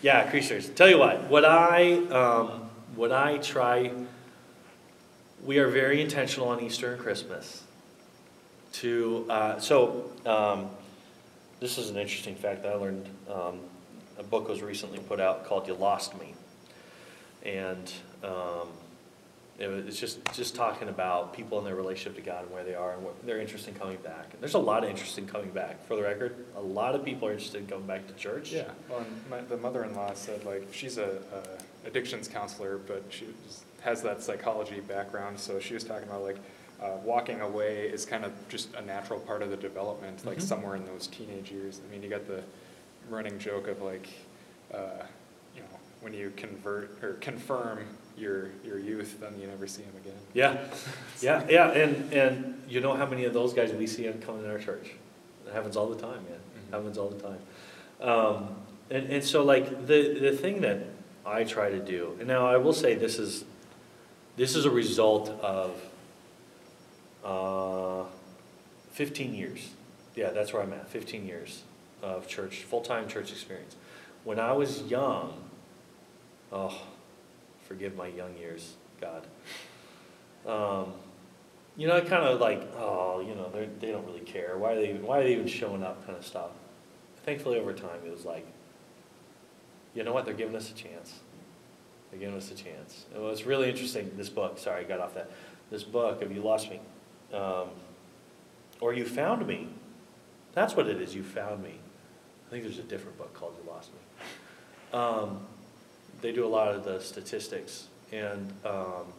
[0.00, 0.74] Yeah, creasters.
[0.74, 3.92] Tell you what, what I, um, what I try,
[5.44, 7.62] we are very intentional on Easter and Christmas
[8.74, 10.70] to, uh, so, um,
[11.60, 13.08] this is an interesting fact that I learned.
[13.28, 13.60] Um,
[14.18, 16.34] a book was recently put out called You Lost Me.
[17.44, 17.90] And,
[18.24, 18.68] um,
[19.58, 22.62] it was, it's just, just talking about people and their relationship to God and where
[22.62, 24.32] they are and what their interest in coming back.
[24.32, 26.36] And there's a lot of interest in coming back, for the record.
[26.56, 28.52] A lot of people are interested in coming back to church.
[28.52, 31.18] Yeah, well, and my, the mother-in-law said like, she's a,
[31.84, 33.26] a addictions counselor, but she
[33.80, 36.38] has that psychology background, so she was talking about like,
[36.80, 40.42] uh, walking away is kind of just a natural part of the development, like Mhm.
[40.42, 41.80] somewhere in those teenage years.
[41.84, 42.44] I mean, you got the
[43.10, 44.08] running joke of like,
[44.72, 45.02] uh,
[45.54, 45.68] you know,
[46.00, 47.80] when you convert or confirm
[48.16, 50.18] your, your youth, then you never see them again.
[50.34, 50.56] Yeah,
[51.20, 54.50] yeah, yeah, and, and you know how many of those guys we see coming in
[54.50, 54.90] our church?
[55.46, 56.72] It happens all the time, man, Mhm.
[56.72, 57.38] happens all the time.
[58.00, 58.56] Um,
[58.90, 60.78] and, and so like, the, the thing that
[61.24, 63.44] I try to do, and now I will say this is,
[64.36, 65.80] this is a result of,
[67.24, 68.04] uh,
[68.92, 69.70] fifteen years.
[70.16, 71.62] Yeah, that's where I'm at, fifteen years
[72.02, 73.76] of church, full-time church experience.
[74.24, 75.32] When I was young,
[76.52, 76.80] oh,
[77.66, 79.26] forgive my young years, God.
[80.46, 80.92] Um,
[81.76, 84.58] you know, I kind of like, oh, you know, they they don't really care.
[84.58, 86.04] Why are they even, why are they even showing up?
[86.04, 86.50] Kind of stuff.
[87.24, 88.46] Thankfully, over time, it was like,
[89.94, 90.24] you know what?
[90.24, 91.20] They're giving us a chance.
[92.10, 93.04] They're giving us a chance.
[93.14, 94.10] It was really interesting.
[94.16, 94.58] This book.
[94.58, 95.30] Sorry, I got off that.
[95.70, 96.80] This book of you lost me,
[97.32, 97.68] um,
[98.80, 99.68] or you found me.
[100.54, 101.14] That's what it is.
[101.14, 101.78] You found me.
[102.48, 104.98] I think there's a different book called You Lost Me.
[104.98, 105.40] Um,
[106.22, 109.12] they do a lot of the statistics, and um,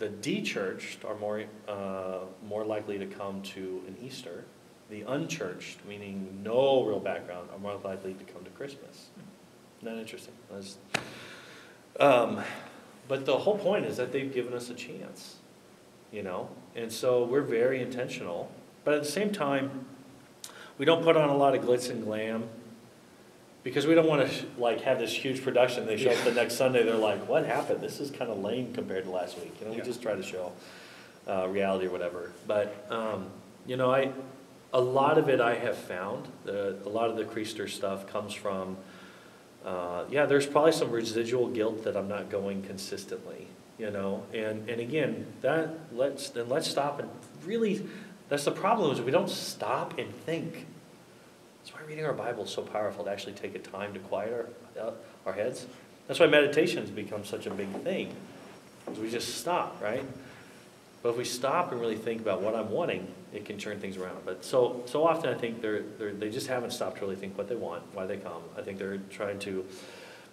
[0.00, 2.18] the de-churched are more uh,
[2.48, 4.44] more likely to come to an Easter.
[4.90, 9.06] The unchurched, meaning no real background, are more likely to come to Christmas.
[9.84, 10.34] That interesting?
[12.00, 12.42] Um,
[13.06, 15.36] but the whole point is that they've given us a chance,
[16.10, 18.50] you know, and so we're very intentional.
[18.84, 19.86] But at the same time,
[20.78, 22.48] we don't put on a lot of glitz and glam
[23.66, 25.86] because we don't want to like have this huge production.
[25.86, 27.80] They show up the next Sunday, they're like, "What happened?
[27.80, 30.22] This is kind of lame compared to last week." You know, we just try to
[30.22, 30.52] show
[31.26, 32.32] uh, reality or whatever.
[32.46, 33.26] But um,
[33.66, 34.12] you know, I
[34.72, 36.28] a lot of it I have found.
[36.44, 38.76] The, a lot of the Creaster stuff comes from.
[39.64, 43.48] Uh, yeah, there's probably some residual guilt that I'm not going consistently,
[43.78, 47.08] you know, and and again, that let's then let's stop and
[47.44, 47.84] really.
[48.28, 50.66] That's the problem is we don't stop and think.
[51.58, 54.32] That's why reading our Bible is so powerful to actually take a time to quiet
[54.76, 54.92] our, uh,
[55.24, 55.66] our heads.
[56.06, 58.14] That's why meditation's become such a big thing.
[58.84, 60.04] Because we just stop, right?
[61.02, 63.96] But if we stop and really think about what I'm wanting, it can turn things
[63.96, 64.18] around.
[64.24, 67.36] But so so often I think they're, they're they just haven't stopped to really think
[67.36, 68.42] what they want, why they come.
[68.56, 69.64] I think they're trying to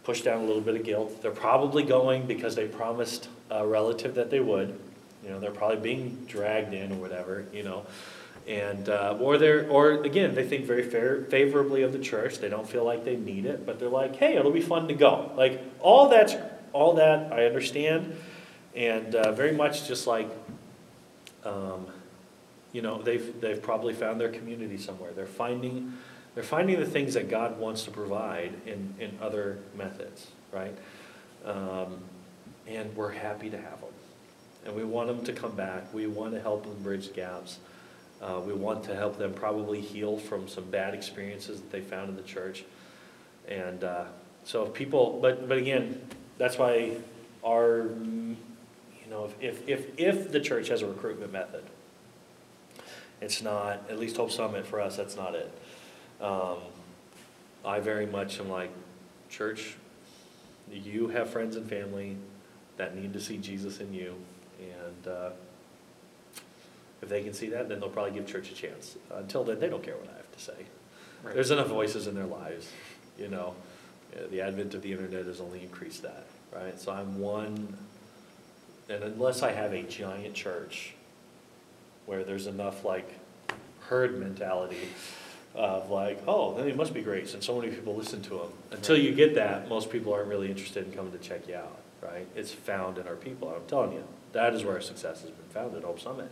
[0.04, 1.22] push down a little bit of guilt.
[1.22, 4.80] They're probably going because they promised a relative that they would,
[5.24, 7.86] You know, they're probably being dragged in or whatever, you know.
[8.48, 12.40] And, uh, or they're, or again, they think very fair, favorably of the church.
[12.40, 14.94] They don't feel like they need it, but they're like, hey, it'll be fun to
[14.94, 15.32] go.
[15.38, 16.36] Like, all that's,
[16.74, 18.18] all that I understand.
[18.76, 20.30] And uh, very much just like,
[21.46, 21.88] um,
[22.74, 25.12] you know, they've, they've probably found their community somewhere.
[25.14, 25.94] They're finding,
[26.36, 30.76] they're finding the things that God wants to provide in, in other methods, right?
[31.46, 32.00] Um,
[32.68, 33.93] and we're happy to have them.
[34.66, 35.94] And we want them to come back.
[35.94, 37.60] We want to help them bridge gaps.
[38.22, 42.10] Uh, we want to help them probably heal from some bad experiences that they found
[42.10, 42.64] in the church.
[43.48, 44.06] And uh,
[44.46, 46.02] so if people, but, but again,
[46.38, 46.96] that's why
[47.44, 51.64] our, you know, if, if, if the church has a recruitment method,
[53.22, 55.52] it's not, at least Hope Summit for us, that's not it.
[56.22, 56.58] Um,
[57.66, 58.72] I very much am like,
[59.30, 59.76] church,
[60.72, 62.18] you have friends and family
[62.78, 64.16] that need to see Jesus in you.
[65.04, 65.30] And uh,
[67.02, 68.96] if they can see that, then they'll probably give church a chance.
[69.14, 70.66] Until then, they don't care what I have to say.
[71.24, 71.34] Right.
[71.36, 72.70] There's enough voices in their lives,
[73.18, 73.56] you know.
[74.30, 76.80] The advent of the internet has only increased that, right?
[76.80, 77.76] So I'm one,
[78.88, 80.94] and unless I have a giant church
[82.06, 83.10] where there's enough like
[83.88, 84.90] herd mentality
[85.56, 88.50] of like, oh, then it must be great since so many people listen to them.
[88.72, 91.80] Until you get that, most people aren't really interested in coming to check you out,
[92.02, 92.28] right?
[92.36, 93.50] It's found in our people.
[93.50, 96.32] I'm telling you, that is where our success has been found at Hope Summit.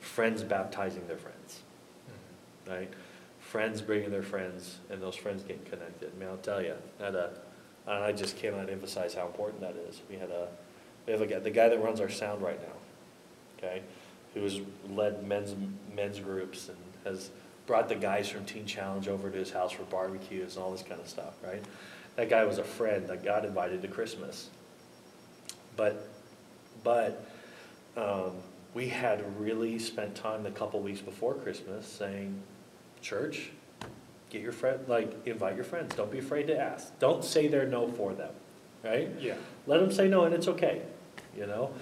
[0.00, 1.60] Friends baptizing their friends
[2.08, 2.72] mm-hmm.
[2.72, 2.92] right?
[3.40, 6.12] Friends bringing their friends, and those friends getting connected.
[6.14, 7.30] I mean, I'll tell you, had a,
[7.86, 10.02] and I just cannot emphasize how important that is.
[10.10, 10.48] We had a,
[11.06, 12.74] we have a guy, the guy that runs our sound right now,
[13.56, 13.82] okay,
[14.34, 14.60] who has
[14.90, 15.54] led men's
[15.94, 17.30] men's groups and has
[17.66, 20.82] brought the guys from Teen Challenge over to his house for barbecues and all this
[20.82, 21.62] kind of stuff, right?
[22.16, 24.50] That guy was a friend that got invited to Christmas,
[25.76, 26.08] but,
[26.88, 27.22] but
[27.98, 28.30] um,
[28.72, 32.40] we had really spent time the couple weeks before Christmas saying,
[33.02, 33.50] church,
[34.30, 35.94] get your friend, like, invite your friends.
[35.94, 36.98] Don't be afraid to ask.
[36.98, 38.32] Don't say they're no for them,
[38.82, 39.10] right?
[39.20, 39.34] Yeah.
[39.66, 40.80] Let them say no, and it's okay,
[41.36, 41.72] you know?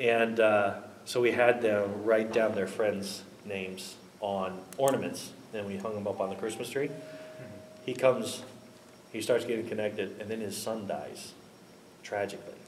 [0.00, 5.76] And uh, so we had them write down their friends' names on ornaments, and we
[5.76, 6.90] hung them up on the Christmas tree.
[7.84, 8.42] He comes,
[9.12, 11.34] he starts getting connected, and then his son dies
[12.02, 12.65] tragically.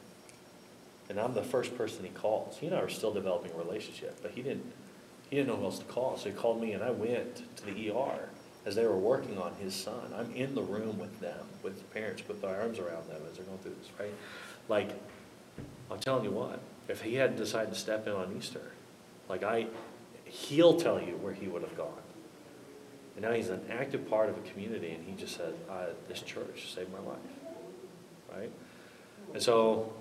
[1.09, 2.59] And I'm the first person he calls.
[2.59, 4.71] He and I are still developing a relationship, but he didn't,
[5.31, 6.17] he didn't know who else to call.
[6.17, 8.29] So he called me, and I went to the ER
[8.67, 10.13] as they were working on his son.
[10.15, 13.37] I'm in the room with them, with the parents, with my arms around them as
[13.37, 14.13] they're going through this, right?
[14.69, 14.91] Like,
[15.91, 18.73] I'm telling you what, if he hadn't decided to step in on Easter,
[19.29, 19.69] like I,
[20.25, 22.03] he'll tell you where he would have gone.
[23.17, 25.55] And now he's an active part of a community, and he just said,
[26.07, 27.19] this church saved my life,
[28.37, 28.53] right?
[29.33, 29.93] And so,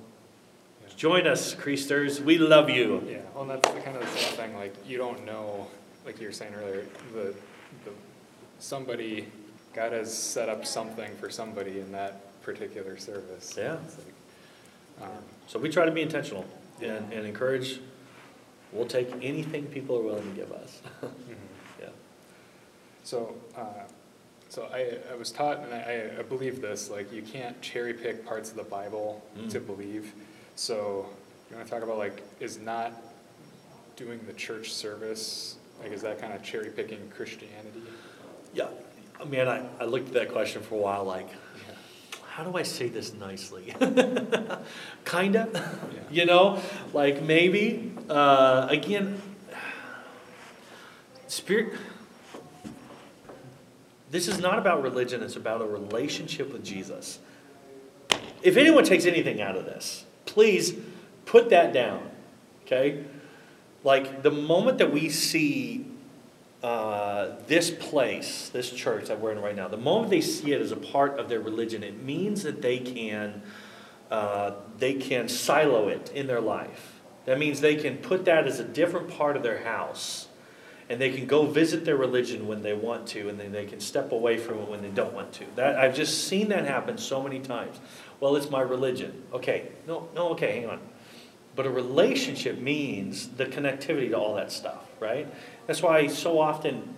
[0.98, 3.04] join us, Creasters, we love you.
[3.08, 5.68] Yeah, well, and that's the kind of the same thing, like, you don't know,
[6.06, 6.84] like you were saying earlier,
[7.14, 7.34] the,
[7.86, 7.92] the,
[8.60, 9.28] somebody,
[9.74, 13.54] God has set up something for somebody in that particular service.
[13.58, 13.74] Yeah.
[13.74, 16.46] Like, um, So we try to be intentional
[16.82, 17.80] and, and encourage,
[18.72, 20.82] we'll take anything people are willing to give us.
[21.04, 21.12] mhm.
[21.80, 21.90] Yeah.
[23.04, 23.84] So, uh,
[24.50, 28.26] so I, I was taught, and I, I believe this, like, you can't cherry pick
[28.26, 29.68] parts of the Bible to Mm.
[29.68, 30.12] believe.
[30.58, 31.06] So,
[31.52, 32.92] you wanna talk about like, is not
[33.96, 37.84] doing the church service, like, is that kind of cherry picking Christianity?
[38.56, 38.66] Yeah,
[39.22, 41.30] I mean, I, I looked at that question for a while, like,
[42.28, 43.76] how do I say this nicely?
[45.06, 46.00] Kinda, Yeah.
[46.10, 46.60] you know,
[46.92, 49.22] like maybe, uh, again,
[51.28, 51.74] spirit,
[54.10, 57.20] this is not about religion, it's about a relationship with Jesus.
[58.42, 60.76] If anyone takes anything out of this, please
[61.26, 62.10] put that down,
[62.66, 63.04] okay?
[63.84, 65.86] Like the moment that we see
[66.62, 70.62] uh, this place, this church that we're in right now, the moment they see it
[70.62, 73.42] as a part of their religion, it means that they can,
[74.12, 77.00] uh, they can silo it in their life.
[77.26, 80.30] That means they can put that as a different part of their house,
[80.90, 83.82] and they can go visit their religion when they want to, and then they can
[83.82, 85.46] step away from it when they don't want to.
[85.56, 87.80] That I've just seen that happen so many times.
[88.20, 89.24] Well, it's my religion.
[89.34, 90.80] Okay, no, no, okay, hang on.
[91.56, 95.28] But a relationship means the connectivity to all that stuff, right?
[95.66, 96.96] That's why so often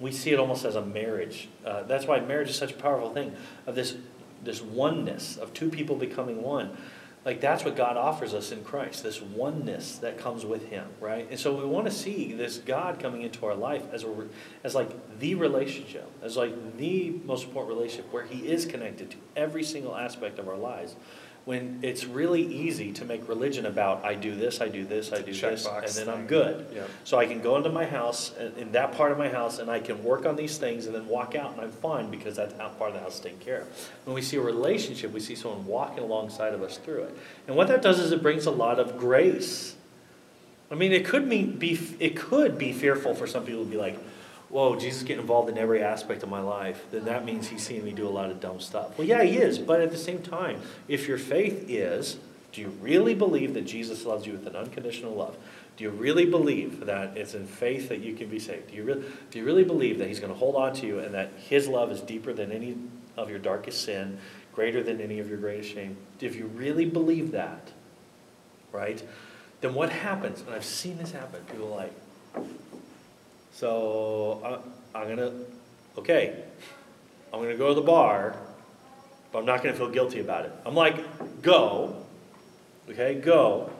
[0.00, 1.48] we see it almost as a marriage.
[1.64, 3.34] Uh, that's why marriage is such a powerful thing
[3.66, 3.96] of this
[4.42, 6.76] this oneness of two people becoming one.
[7.24, 11.26] Like that's what God offers us in Christ, this oneness that comes with Him, right?
[11.30, 14.28] And so we want to see this God coming into our life as a
[14.62, 19.16] as like the relationship, as like the most important relationship where He is connected to
[19.36, 20.96] every single aspect of our lives,
[21.44, 25.20] when it's really easy to make religion about, I do this, I do this, I
[25.20, 26.66] do this, and then I'm good.
[26.74, 26.84] Yeah.
[27.04, 29.70] So I can go into my house, in- in that part of my house, and
[29.70, 32.56] I can work on these things and then walk out and I'm fine because that
[32.78, 33.90] part of the house is taken care of.
[34.06, 37.16] When we see a relationship, we see someone walking alongside of us through it.
[37.46, 39.74] And what that does is it brings a lot of grace.
[40.70, 43.76] I mean, it could mean be, it could be fearful for some people to be
[43.76, 43.98] like,
[44.48, 47.84] whoa, Jesus getting involved in every aspect of my life, then that means he's seeing
[47.84, 48.96] me do a lot of dumb stuff.
[48.98, 52.18] Well, yeah, he is, but at the same time, if your faith is,
[52.52, 55.36] do you really believe that Jesus loves you with an unconditional love?
[55.76, 58.70] Do you really believe that it's in faith that you can be saved?
[58.70, 61.00] Do you, really, do you really believe that he's going to hold on to you
[61.00, 62.76] and that his love is deeper than any
[63.16, 64.18] of your darkest sin,
[64.52, 65.96] greater than any of your greatest shame?
[66.20, 67.72] If you really believe that,
[68.70, 69.02] right,
[69.60, 70.42] then what happens?
[70.42, 71.40] And I've seen this happen.
[71.50, 71.92] People like,
[73.54, 74.42] so
[74.94, 75.32] I, I'm gonna,
[75.96, 76.42] okay,
[77.32, 78.36] I'm gonna go to the bar,
[79.32, 80.52] but I'm not gonna feel guilty about it.
[80.66, 82.04] I'm like, go,
[82.90, 83.70] okay, go,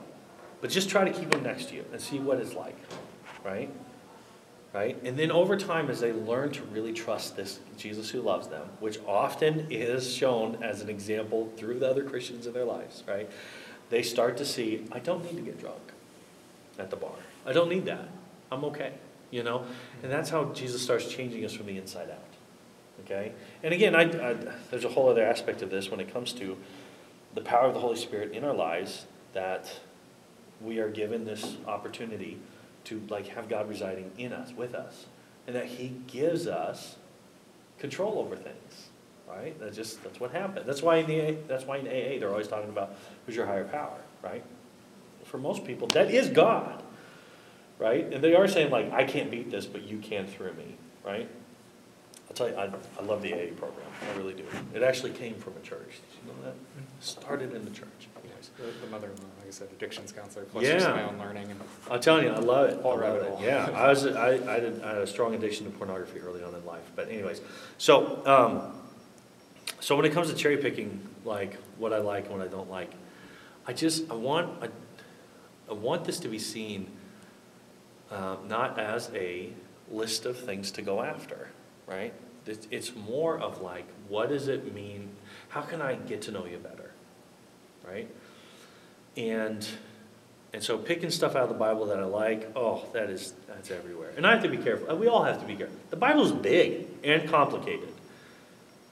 [0.61, 2.77] but just try to keep them next to you and see what it's like,
[3.45, 3.69] right?
[4.73, 4.97] Right?
[5.05, 8.67] And then over time, as they learn to really trust this Jesus who loves them,
[8.81, 13.29] which often is shown as an example through the other Christians in their lives, right?
[13.91, 15.93] They start to see, I don't need to get drunk
[16.79, 17.15] at the bar.
[17.45, 18.09] I don't need that.
[18.51, 18.93] I'm okay,
[19.35, 19.65] you know?
[20.02, 22.19] And that's how Jesus starts changing us from the inside out.
[23.05, 23.32] Okay?
[23.65, 24.36] And again, I, I,
[24.70, 26.56] there's a whole other aspect of this when it comes to
[27.35, 29.81] the power of the Holy Spirit in our lives that
[30.62, 32.39] we are given this opportunity
[32.85, 35.06] to like have God residing in us, with us,
[35.48, 36.94] and that He gives us
[37.78, 38.89] control over things.
[39.28, 39.59] Right?
[39.59, 40.66] That's just that's what happened.
[40.66, 42.94] That's why in the that's why in AA they're always talking about
[43.27, 44.44] who's your higher power, right?
[45.24, 46.85] For most people, that is God.
[47.85, 48.11] Right?
[48.15, 51.28] And they are saying like, I can't beat this, but you can through me, right?
[52.28, 53.86] I'll tell you, I, I love the AA program.
[54.11, 54.44] I really do.
[54.73, 56.01] It actually came from a church.
[56.11, 56.55] Did you know that?
[57.01, 58.09] Started in the church.
[58.24, 58.51] Anyways.
[58.56, 60.78] The, the mother-in-law, like I said, addictions counselor, plus Yeah.
[60.93, 62.81] my own learning and I'm telling you, I love it.
[62.82, 63.44] I love it.
[63.44, 66.55] Yeah, I was, I, I did, I had a strong addiction to pornography early on
[66.55, 67.43] in life, but anyways.
[67.77, 68.81] So, um,
[69.81, 72.70] so when it comes to cherry picking, like what I like and what I don't
[72.70, 72.93] like,
[73.66, 74.69] I just, I want, I,
[75.69, 76.90] I want this to be seen,
[78.15, 79.51] um, not as a
[79.91, 81.49] list of things to go after,
[81.86, 82.15] right?
[82.47, 85.11] It's, it's more of like, what does it mean?
[85.49, 86.93] How can I get to know you better,
[87.86, 88.09] right?
[89.16, 89.66] And
[90.53, 93.73] and so picking stuff out of the Bible that I like, oh, that is that's
[93.73, 94.12] everywhere.
[94.16, 94.95] And I have to be careful.
[94.97, 95.77] We all have to be careful.
[95.91, 97.93] The Bible's big and complicated.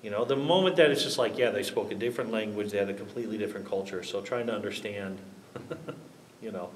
[0.02, 2.78] You know, the moment that it's just like, yeah, they spoke a different language, they
[2.78, 4.02] had a completely different culture.
[4.02, 5.18] So trying to understand,
[6.42, 6.70] you know,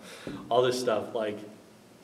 [0.49, 1.37] all this stuff, like,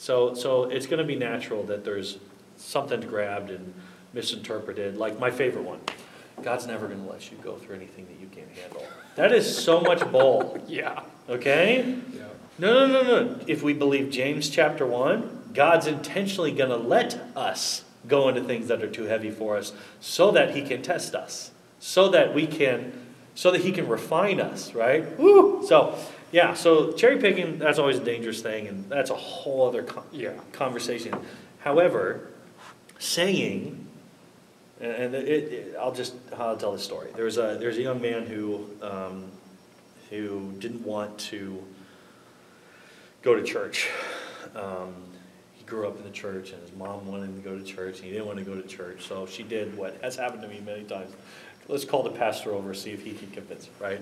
[0.03, 2.19] so so it's going to be natural that there's
[2.57, 3.73] something grabbed and
[4.13, 4.97] misinterpreted.
[4.97, 5.79] Like my favorite one,
[6.43, 8.85] God's never going to let you go through anything that you can't handle.
[9.15, 10.59] That is so much bull.
[10.67, 11.97] yeah, Okay?
[12.13, 12.23] yeah,
[12.59, 13.41] No, no, no, no.
[13.47, 18.67] If we believe James chapter 1, God's intentionally going to let us go into things
[18.69, 22.49] that are too heavy for us so that he can test us, so that we
[22.49, 22.93] can
[23.35, 25.19] so that he can refine us, right?
[25.19, 25.65] Woo!
[25.67, 25.97] So,
[26.33, 30.05] yeah, so cherry picking that's always a dangerous thing and that's a whole other con-
[30.11, 30.33] yeah.
[30.53, 31.15] conversation.
[31.61, 32.31] However,
[32.99, 33.87] saying,
[34.81, 37.11] and it, it, I'll just I'll tell the story.
[37.15, 39.31] There was a there's a young man who um,
[40.11, 41.63] who didn't want to
[43.21, 43.89] go to church.
[44.57, 44.95] Um,
[45.55, 47.97] he grew up in the church, and his mom wanted him to go to church.
[47.97, 50.49] And he didn't want to go to church, so she did what has happened to
[50.49, 51.13] me many times.
[51.69, 54.01] Let's call the pastor over, see if he can convince him, right?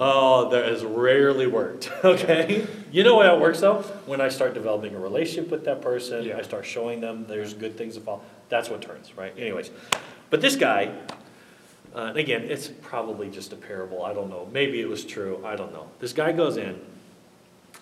[0.00, 1.90] Oh, that has rarely worked.
[2.04, 3.82] Okay, you know how it works though.
[4.06, 6.38] When I start developing a relationship with that person, Yeah.
[6.38, 8.22] I start showing them there's good things to follow.
[8.48, 9.34] That's what turns, right?
[9.36, 9.70] Anyways,
[10.30, 10.94] but this guy,
[11.94, 14.04] uh, and again, it's probably just a parable.
[14.04, 14.48] I don't know.
[14.52, 15.42] Maybe it was true.
[15.44, 15.88] I don't know.
[15.98, 16.80] This guy goes in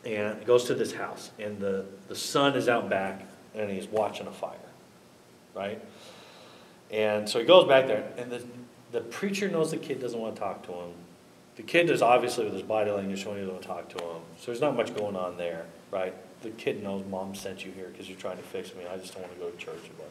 [0.07, 4.27] and goes to this house, and the, the son is out back, and he's watching
[4.27, 4.57] a fire,
[5.55, 5.83] right?
[6.91, 8.43] And so he goes back there, and the,
[8.93, 10.91] the preacher knows the kid doesn't want to talk to him.
[11.57, 14.23] The kid is obviously with his body language showing he doesn't talk to him.
[14.39, 16.15] So there's not much going on there, right?
[16.43, 18.85] The kid knows mom sent you here because you're trying to fix me.
[18.87, 19.91] I just don't want to go to church.
[19.97, 20.11] But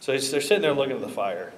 [0.00, 1.54] so they're sitting there looking at the fire,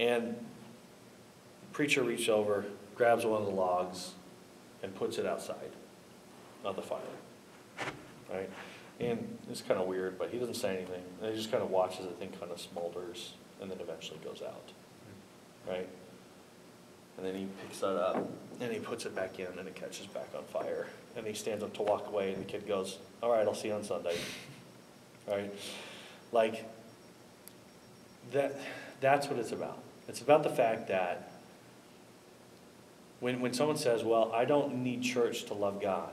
[0.00, 2.64] and the preacher reaches over,
[2.96, 4.12] grabs one of the logs,
[4.82, 5.70] and puts it outside
[6.64, 6.98] of the fire,
[8.32, 8.50] right?
[8.98, 11.02] And it's kind of weird, but he doesn't say anything.
[11.22, 13.30] And he just kind of watches the thing kind of smolders,
[13.60, 14.72] and then eventually goes out,
[15.68, 15.88] right?
[17.20, 18.16] And then he picks that up,
[18.60, 20.86] and he puts it back in, and it catches back on fire.
[21.16, 23.68] And he stands up to walk away, and the kid goes, "All right, I'll see
[23.68, 24.16] you on Sunday."
[25.28, 25.52] Right?
[26.32, 26.64] Like
[28.32, 28.58] that.
[29.02, 29.78] That's what it's about.
[30.08, 31.30] It's about the fact that
[33.20, 36.12] When, when someone says, well, I don't need church to love God,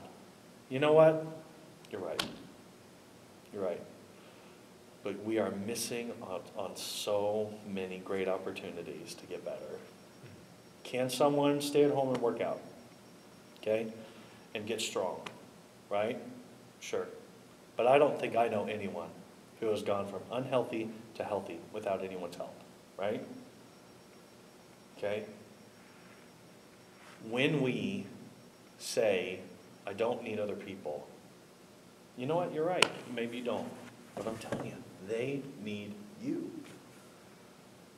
[0.68, 1.24] you know what?
[1.90, 2.22] You're right.
[3.52, 3.80] You're right.
[5.02, 9.78] But we are missing out on so many great opportunities to get better.
[10.88, 12.62] Can someone stay at home and work out?
[13.60, 13.88] Okay?
[14.54, 15.20] And get strong,
[15.90, 16.18] right?
[16.80, 17.06] Sure.
[17.76, 19.10] But I don't think I know anyone
[19.60, 22.58] who has gone from unhealthy to healthy without anyone's help,
[22.96, 23.22] right?
[24.96, 25.24] Okay?
[27.28, 28.06] When we
[28.78, 29.40] say,
[29.86, 31.06] I don't need other people,
[32.16, 32.54] you know what?
[32.54, 32.88] You're right.
[33.14, 33.68] Maybe you don't.
[34.16, 35.92] But I'm telling you, they need
[36.24, 36.50] you.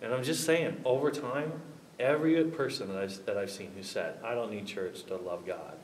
[0.03, 1.53] And I'm just saying, over time,
[2.01, 5.47] every person that I've, that I've seen who said, I don't need church to love
[5.47, 5.77] God,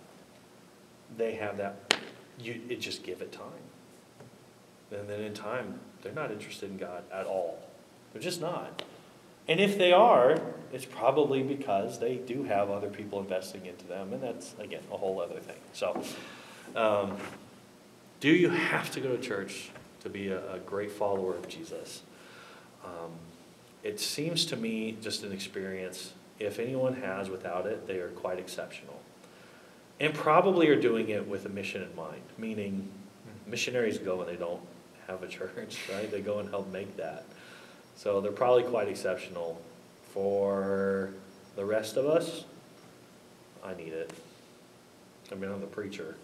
[1.16, 1.94] they have that,
[2.40, 3.44] you, it just give it time.
[4.90, 7.58] And then in time, they're not interested in God at all.
[8.12, 8.82] They're just not.
[9.48, 10.40] And if they are,
[10.72, 14.96] it's probably because they do have other people investing into them, and that's, again, a
[14.96, 15.56] whole other thing.
[15.72, 16.02] So,
[16.74, 17.16] um,
[18.20, 19.70] do you have to go to church
[20.00, 22.02] to be a, a great follower of Jesus?
[22.84, 23.12] Um,
[23.82, 28.38] it seems to me, just an experience, if anyone has without it, they are quite
[28.38, 29.00] exceptional.
[29.98, 32.88] And probably are doing it with a mission in mind, meaning
[33.24, 33.50] hmm.
[33.50, 34.60] missionaries go and they don't
[35.06, 36.10] have a church, right?
[36.10, 37.24] They go and help make that.
[37.96, 39.60] So they're probably quite exceptional.
[40.12, 41.10] For
[41.56, 42.44] the rest of us,
[43.64, 44.12] I need it.
[45.30, 46.16] I mean, I'm the preacher.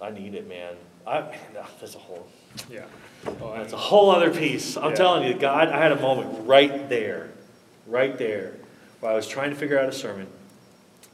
[0.00, 0.74] I need it, man.
[1.06, 1.20] I,
[1.54, 2.26] no, that's a whole,
[2.70, 2.84] Yeah.
[3.24, 4.76] Well, that's a whole other piece.
[4.76, 4.96] I'm Yeah.
[4.96, 7.30] telling you, God, I had a moment right there,
[7.86, 8.54] right there,
[9.00, 10.26] where I was trying to figure out a sermon.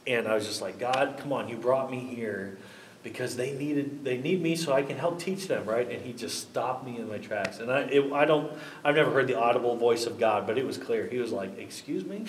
[0.07, 2.57] And I was just like, God, come on, you brought me here
[3.03, 5.89] because they needed, they need me so I can help teach them, right?
[5.89, 7.59] And he just stopped me in my tracks.
[7.59, 8.51] And I, it, I don't,
[8.83, 11.05] I've never heard the audible voice of God, but it was clear.
[11.07, 12.25] He was like, excuse me?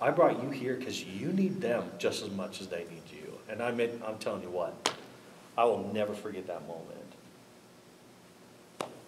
[0.00, 3.38] I brought you here because you need them just as much as they need you.
[3.48, 4.94] And I mean, I'm telling you what,
[5.56, 6.94] I will never forget that moment.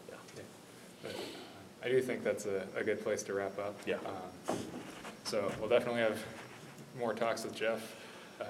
[0.08, 0.42] Yeah.
[1.12, 3.74] But, uh, I do think that's a, a good place to wrap up.
[3.86, 3.96] Yeah.
[4.48, 4.56] Um,
[5.24, 6.18] So we'll definitely have
[6.98, 7.96] more talks with Jeff.
[8.40, 8.44] Uh,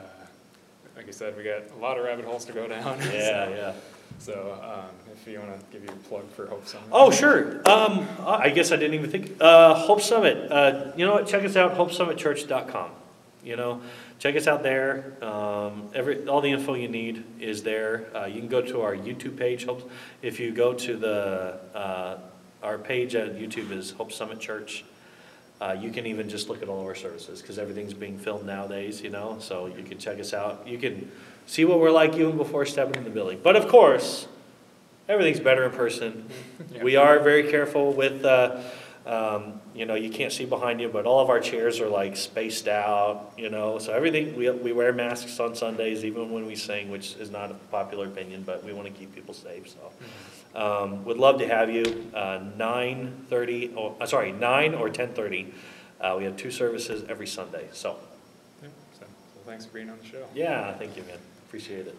[0.96, 2.98] Like I said, we got a lot of rabbit holes to go down.
[3.12, 3.72] Yeah, so- yeah.
[4.18, 6.88] So um, if you want to give your plug for Hope Summit.
[6.92, 7.66] Oh, sure.
[7.66, 9.40] Um, I guess I didn't even think.
[9.40, 10.50] Uh, Hope Summit.
[10.52, 11.26] Uh, you know what?
[11.26, 11.74] Check us out.
[11.76, 12.90] HopeSummitChurch.com.
[13.42, 13.80] You know,
[14.18, 15.14] check us out there.
[15.24, 18.08] Um, every all the info you need is there.
[18.14, 19.64] Uh, you can go to our YouTube page.
[19.64, 22.18] Hope, if you go to the uh,
[22.62, 24.84] our page at YouTube is Hope Summit Church.
[25.60, 28.46] Uh, you can even just look at all of our services because everything's being filmed
[28.46, 29.02] nowadays.
[29.02, 30.66] You know, so you can check us out.
[30.66, 31.10] You can
[31.46, 33.40] see what we're like even before stepping in the building.
[33.42, 34.26] But of course,
[35.08, 36.28] everything's better in person.
[36.72, 36.84] Yeah.
[36.84, 38.60] We are very careful with, uh,
[39.04, 42.16] um, you know, you can't see behind you, but all of our chairs are like
[42.16, 46.54] spaced out, you know, so everything, we, we wear masks on Sundays even when we
[46.54, 49.90] sing, which is not a popular opinion, but we want to keep people safe, so.
[50.54, 55.12] Um, would love to have you, uh, nine thirty, oh, uh, sorry, nine or ten
[55.14, 55.54] thirty.
[56.00, 57.96] Uh, we have two services every Sunday, so,
[58.62, 58.68] Yeah,
[58.98, 60.24] So, so thanks for being on the show.
[60.34, 61.96] yeah, thank you, man, appreciate it.